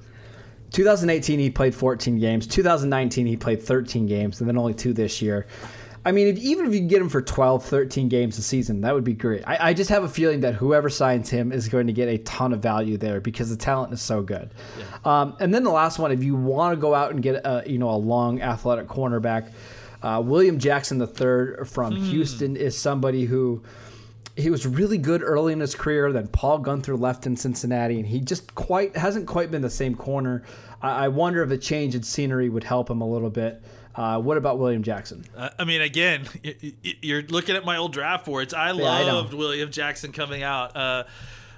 2018 0.71 1.39
he 1.39 1.49
played 1.49 1.73
14 1.73 2.19
games. 2.19 2.47
2019 2.47 3.25
he 3.25 3.37
played 3.37 3.61
13 3.61 4.05
games, 4.05 4.39
and 4.39 4.49
then 4.49 4.57
only 4.57 4.73
two 4.73 4.93
this 4.93 5.21
year. 5.21 5.47
I 6.05 6.11
mean, 6.11 6.27
if, 6.27 6.37
even 6.37 6.65
if 6.65 6.73
you 6.73 6.79
can 6.79 6.87
get 6.87 7.01
him 7.01 7.09
for 7.09 7.21
12, 7.21 7.65
13 7.65 8.07
games 8.07 8.37
a 8.37 8.41
season, 8.41 8.81
that 8.81 8.93
would 8.93 9.03
be 9.03 9.13
great. 9.13 9.43
I, 9.45 9.69
I 9.69 9.73
just 9.73 9.89
have 9.89 10.03
a 10.03 10.09
feeling 10.09 10.39
that 10.41 10.55
whoever 10.55 10.89
signs 10.89 11.29
him 11.29 11.51
is 11.51 11.67
going 11.67 11.87
to 11.87 11.93
get 11.93 12.07
a 12.07 12.17
ton 12.19 12.53
of 12.53 12.61
value 12.61 12.97
there 12.97 13.19
because 13.19 13.49
the 13.49 13.57
talent 13.57 13.93
is 13.93 14.01
so 14.01 14.21
good. 14.21 14.49
Um, 15.03 15.35
and 15.39 15.53
then 15.53 15.63
the 15.63 15.71
last 15.71 15.99
one, 15.99 16.11
if 16.11 16.23
you 16.23 16.35
want 16.35 16.73
to 16.73 16.79
go 16.79 16.95
out 16.95 17.11
and 17.11 17.21
get 17.21 17.35
a 17.43 17.63
you 17.65 17.77
know 17.77 17.89
a 17.89 17.97
long 17.97 18.41
athletic 18.41 18.87
cornerback, 18.87 19.51
uh, 20.01 20.21
William 20.23 20.57
Jackson 20.57 21.01
III 21.01 21.65
from 21.65 21.95
Houston 21.95 22.55
is 22.55 22.77
somebody 22.77 23.25
who 23.25 23.61
he 24.39 24.49
was 24.49 24.65
really 24.65 24.97
good 24.97 25.21
early 25.23 25.53
in 25.53 25.59
his 25.59 25.75
career. 25.75 26.11
Then 26.11 26.27
Paul 26.27 26.61
Guenther 26.63 26.99
left 26.99 27.25
in 27.27 27.35
Cincinnati, 27.35 27.97
and 27.99 28.07
he 28.07 28.19
just 28.19 28.55
quite 28.55 28.95
hasn't 28.95 29.27
quite 29.27 29.51
been 29.51 29.61
the 29.61 29.69
same 29.69 29.95
corner. 29.95 30.43
I, 30.81 31.05
I 31.05 31.07
wonder 31.09 31.43
if 31.43 31.51
a 31.51 31.57
change 31.57 31.95
in 31.95 32.03
scenery 32.03 32.49
would 32.49 32.63
help 32.63 32.89
him 32.89 33.01
a 33.01 33.07
little 33.07 33.29
bit. 33.29 33.61
Uh, 33.95 34.19
what 34.19 34.37
about 34.37 34.59
William 34.59 34.81
Jackson? 34.83 35.25
Uh, 35.35 35.49
I 35.59 35.65
mean, 35.65 35.81
again, 35.81 36.25
you're 37.01 37.23
looking 37.23 37.55
at 37.55 37.65
my 37.65 37.77
old 37.77 37.91
draft 37.91 38.25
boards. 38.25 38.53
I 38.53 38.69
I 38.69 38.71
know. 38.71 38.83
loved 38.85 39.33
William 39.33 39.71
Jackson 39.71 40.11
coming 40.11 40.41
out. 40.43 40.75
Uh, 40.75 41.03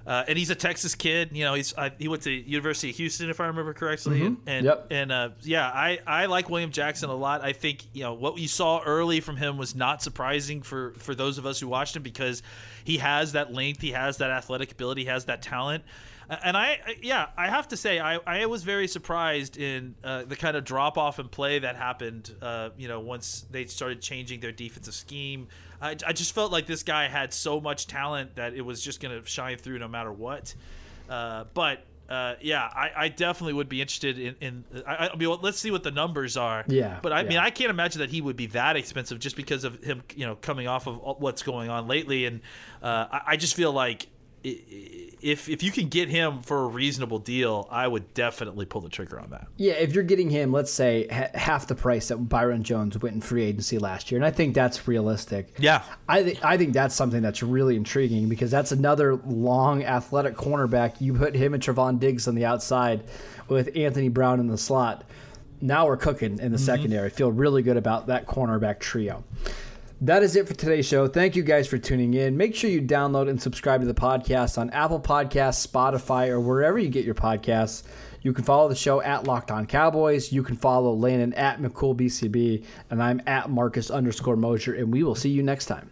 uh, 0.07 0.23
and 0.27 0.37
he's 0.37 0.49
a 0.49 0.55
Texas 0.55 0.95
kid. 0.95 1.29
You 1.33 1.43
know, 1.45 1.53
he's 1.53 1.73
I, 1.77 1.91
he 1.97 2.07
went 2.07 2.23
to 2.23 2.31
University 2.31 2.89
of 2.89 2.95
Houston, 2.97 3.29
if 3.29 3.39
I 3.39 3.47
remember 3.47 3.73
correctly. 3.73 4.21
And 4.21 4.37
Mm-hmm. 4.45 4.65
Yep. 4.65 4.87
and 4.91 5.11
uh, 5.11 5.29
yeah, 5.41 5.67
I, 5.67 5.99
I 6.05 6.25
like 6.27 6.49
William 6.49 6.71
Jackson 6.71 7.09
a 7.09 7.15
lot. 7.15 7.41
I 7.43 7.53
think 7.53 7.85
you 7.93 8.03
know 8.03 8.13
what 8.13 8.37
you 8.37 8.47
saw 8.47 8.81
early 8.85 9.19
from 9.19 9.37
him 9.37 9.57
was 9.57 9.75
not 9.75 10.01
surprising 10.01 10.61
for 10.61 10.93
for 10.97 11.13
those 11.15 11.37
of 11.37 11.45
us 11.45 11.59
who 11.59 11.67
watched 11.67 11.95
him 11.95 12.03
because 12.03 12.41
he 12.83 12.97
has 12.97 13.33
that 13.33 13.53
length, 13.53 13.81
he 13.81 13.91
has 13.91 14.17
that 14.17 14.31
athletic 14.31 14.71
ability, 14.71 15.01
he 15.01 15.07
has 15.07 15.25
that 15.25 15.41
talent. 15.41 15.83
And 16.43 16.55
I, 16.55 16.79
I- 16.85 16.95
yeah, 17.01 17.27
I 17.37 17.49
have 17.49 17.67
to 17.69 17.77
say, 17.77 17.99
I, 17.99 18.15
I 18.25 18.45
was 18.45 18.63
very 18.63 18.87
surprised 18.87 19.57
in 19.57 19.95
uh, 20.03 20.23
the 20.23 20.35
kind 20.37 20.55
of 20.55 20.63
drop 20.63 20.97
off 20.97 21.19
in 21.19 21.27
play 21.27 21.59
that 21.59 21.75
happened. 21.75 22.33
Uh, 22.41 22.69
you 22.77 22.87
know, 22.87 23.01
once 23.01 23.45
they 23.51 23.65
started 23.65 24.01
changing 24.01 24.39
their 24.39 24.53
defensive 24.53 24.93
scheme, 24.93 25.47
I, 25.81 25.97
I 26.07 26.13
just 26.13 26.33
felt 26.33 26.51
like 26.51 26.67
this 26.67 26.83
guy 26.83 27.07
had 27.09 27.33
so 27.33 27.59
much 27.59 27.87
talent 27.87 28.35
that 28.35 28.53
it 28.53 28.61
was 28.61 28.81
just 28.81 29.01
going 29.01 29.21
to 29.21 29.27
shine 29.27 29.57
through 29.57 29.79
no 29.79 29.89
matter 29.89 30.11
what. 30.11 30.55
Uh, 31.09 31.43
but 31.53 31.83
uh, 32.11 32.35
yeah, 32.41 32.61
I, 32.61 32.91
I 32.95 33.07
definitely 33.07 33.53
would 33.53 33.69
be 33.69 33.79
interested 33.79 34.19
in. 34.19 34.35
in 34.41 34.65
I, 34.85 35.07
I 35.07 35.15
mean, 35.15 35.29
well, 35.29 35.39
let's 35.41 35.59
see 35.59 35.71
what 35.71 35.83
the 35.83 35.91
numbers 35.91 36.35
are. 36.35 36.65
Yeah, 36.67 36.99
But 37.01 37.13
I 37.13 37.23
mean. 37.23 37.37
I 37.37 37.51
can't 37.51 37.69
imagine 37.69 38.01
that 38.01 38.09
he 38.09 38.19
would 38.19 38.35
be 38.35 38.47
that 38.47 38.75
expensive 38.75 39.17
just 39.19 39.37
because 39.37 39.63
of 39.63 39.81
him, 39.81 40.03
you 40.13 40.25
know, 40.25 40.35
coming 40.35 40.67
off 40.67 40.87
of 40.87 40.99
what's 41.19 41.41
going 41.41 41.69
on 41.69 41.87
lately. 41.87 42.25
And 42.25 42.41
uh, 42.83 43.07
I, 43.09 43.21
I 43.27 43.37
just 43.37 43.55
feel 43.55 43.71
like 43.71 44.07
if 44.43 45.49
if 45.49 45.61
you 45.61 45.71
can 45.71 45.87
get 45.87 46.09
him 46.09 46.41
for 46.41 46.63
a 46.63 46.67
reasonable 46.67 47.19
deal, 47.19 47.67
I 47.69 47.87
would 47.87 48.13
definitely 48.13 48.65
pull 48.65 48.81
the 48.81 48.89
trigger 48.89 49.19
on 49.19 49.29
that. 49.29 49.47
Yeah, 49.57 49.73
if 49.73 49.93
you're 49.93 50.03
getting 50.03 50.29
him, 50.29 50.51
let's 50.51 50.71
say 50.71 51.07
ha- 51.07 51.29
half 51.35 51.67
the 51.67 51.75
price 51.75 52.07
that 52.07 52.17
Byron 52.17 52.63
Jones 52.63 52.97
went 52.99 53.15
in 53.15 53.21
free 53.21 53.43
agency 53.43 53.77
last 53.77 54.11
year, 54.11 54.17
and 54.17 54.25
I 54.25 54.31
think 54.31 54.55
that's 54.55 54.87
realistic. 54.87 55.53
Yeah, 55.59 55.83
I 56.09 56.23
think 56.23 56.43
I 56.43 56.57
think 56.57 56.73
that's 56.73 56.95
something 56.95 57.21
that's 57.21 57.43
really 57.43 57.75
intriguing 57.75 58.29
because 58.29 58.49
that's 58.49 58.71
another 58.71 59.15
long 59.15 59.83
athletic 59.83 60.35
cornerback. 60.35 60.99
You 60.99 61.13
put 61.13 61.35
him 61.35 61.53
and 61.53 61.61
Trevon 61.61 61.99
Diggs 61.99 62.27
on 62.27 62.35
the 62.35 62.45
outside 62.45 63.03
with 63.47 63.75
Anthony 63.75 64.09
Brown 64.09 64.39
in 64.39 64.47
the 64.47 64.57
slot. 64.57 65.03
Now 65.61 65.85
we're 65.85 65.97
cooking 65.97 66.39
in 66.39 66.51
the 66.51 66.57
mm-hmm. 66.57 66.65
secondary. 66.65 67.09
Feel 67.11 67.31
really 67.31 67.61
good 67.61 67.77
about 67.77 68.07
that 68.07 68.25
cornerback 68.25 68.79
trio. 68.79 69.23
That 70.03 70.23
is 70.23 70.35
it 70.35 70.47
for 70.47 70.55
today's 70.55 70.87
show. 70.87 71.07
Thank 71.07 71.35
you 71.35 71.43
guys 71.43 71.67
for 71.67 71.77
tuning 71.77 72.15
in. 72.15 72.35
Make 72.35 72.55
sure 72.55 72.71
you 72.71 72.81
download 72.81 73.29
and 73.29 73.39
subscribe 73.39 73.81
to 73.81 73.87
the 73.87 73.93
podcast 73.93 74.57
on 74.57 74.71
Apple 74.71 74.99
Podcasts, 74.99 75.67
Spotify, 75.67 76.29
or 76.29 76.39
wherever 76.39 76.79
you 76.79 76.89
get 76.89 77.05
your 77.05 77.13
podcasts. 77.13 77.83
You 78.23 78.33
can 78.33 78.43
follow 78.43 78.67
the 78.67 78.73
show 78.73 78.99
at 79.03 79.25
Locked 79.25 79.51
On 79.51 79.67
Cowboys. 79.67 80.31
You 80.31 80.41
can 80.41 80.55
follow 80.55 80.91
Landon 80.95 81.35
at 81.35 81.61
McCoolBCB, 81.61 82.65
and 82.89 83.03
I'm 83.03 83.21
at 83.27 83.51
Marcus 83.51 83.91
underscore 83.91 84.35
Mosher, 84.35 84.73
and 84.73 84.91
we 84.91 85.03
will 85.03 85.13
see 85.13 85.29
you 85.29 85.43
next 85.43 85.67
time. 85.67 85.91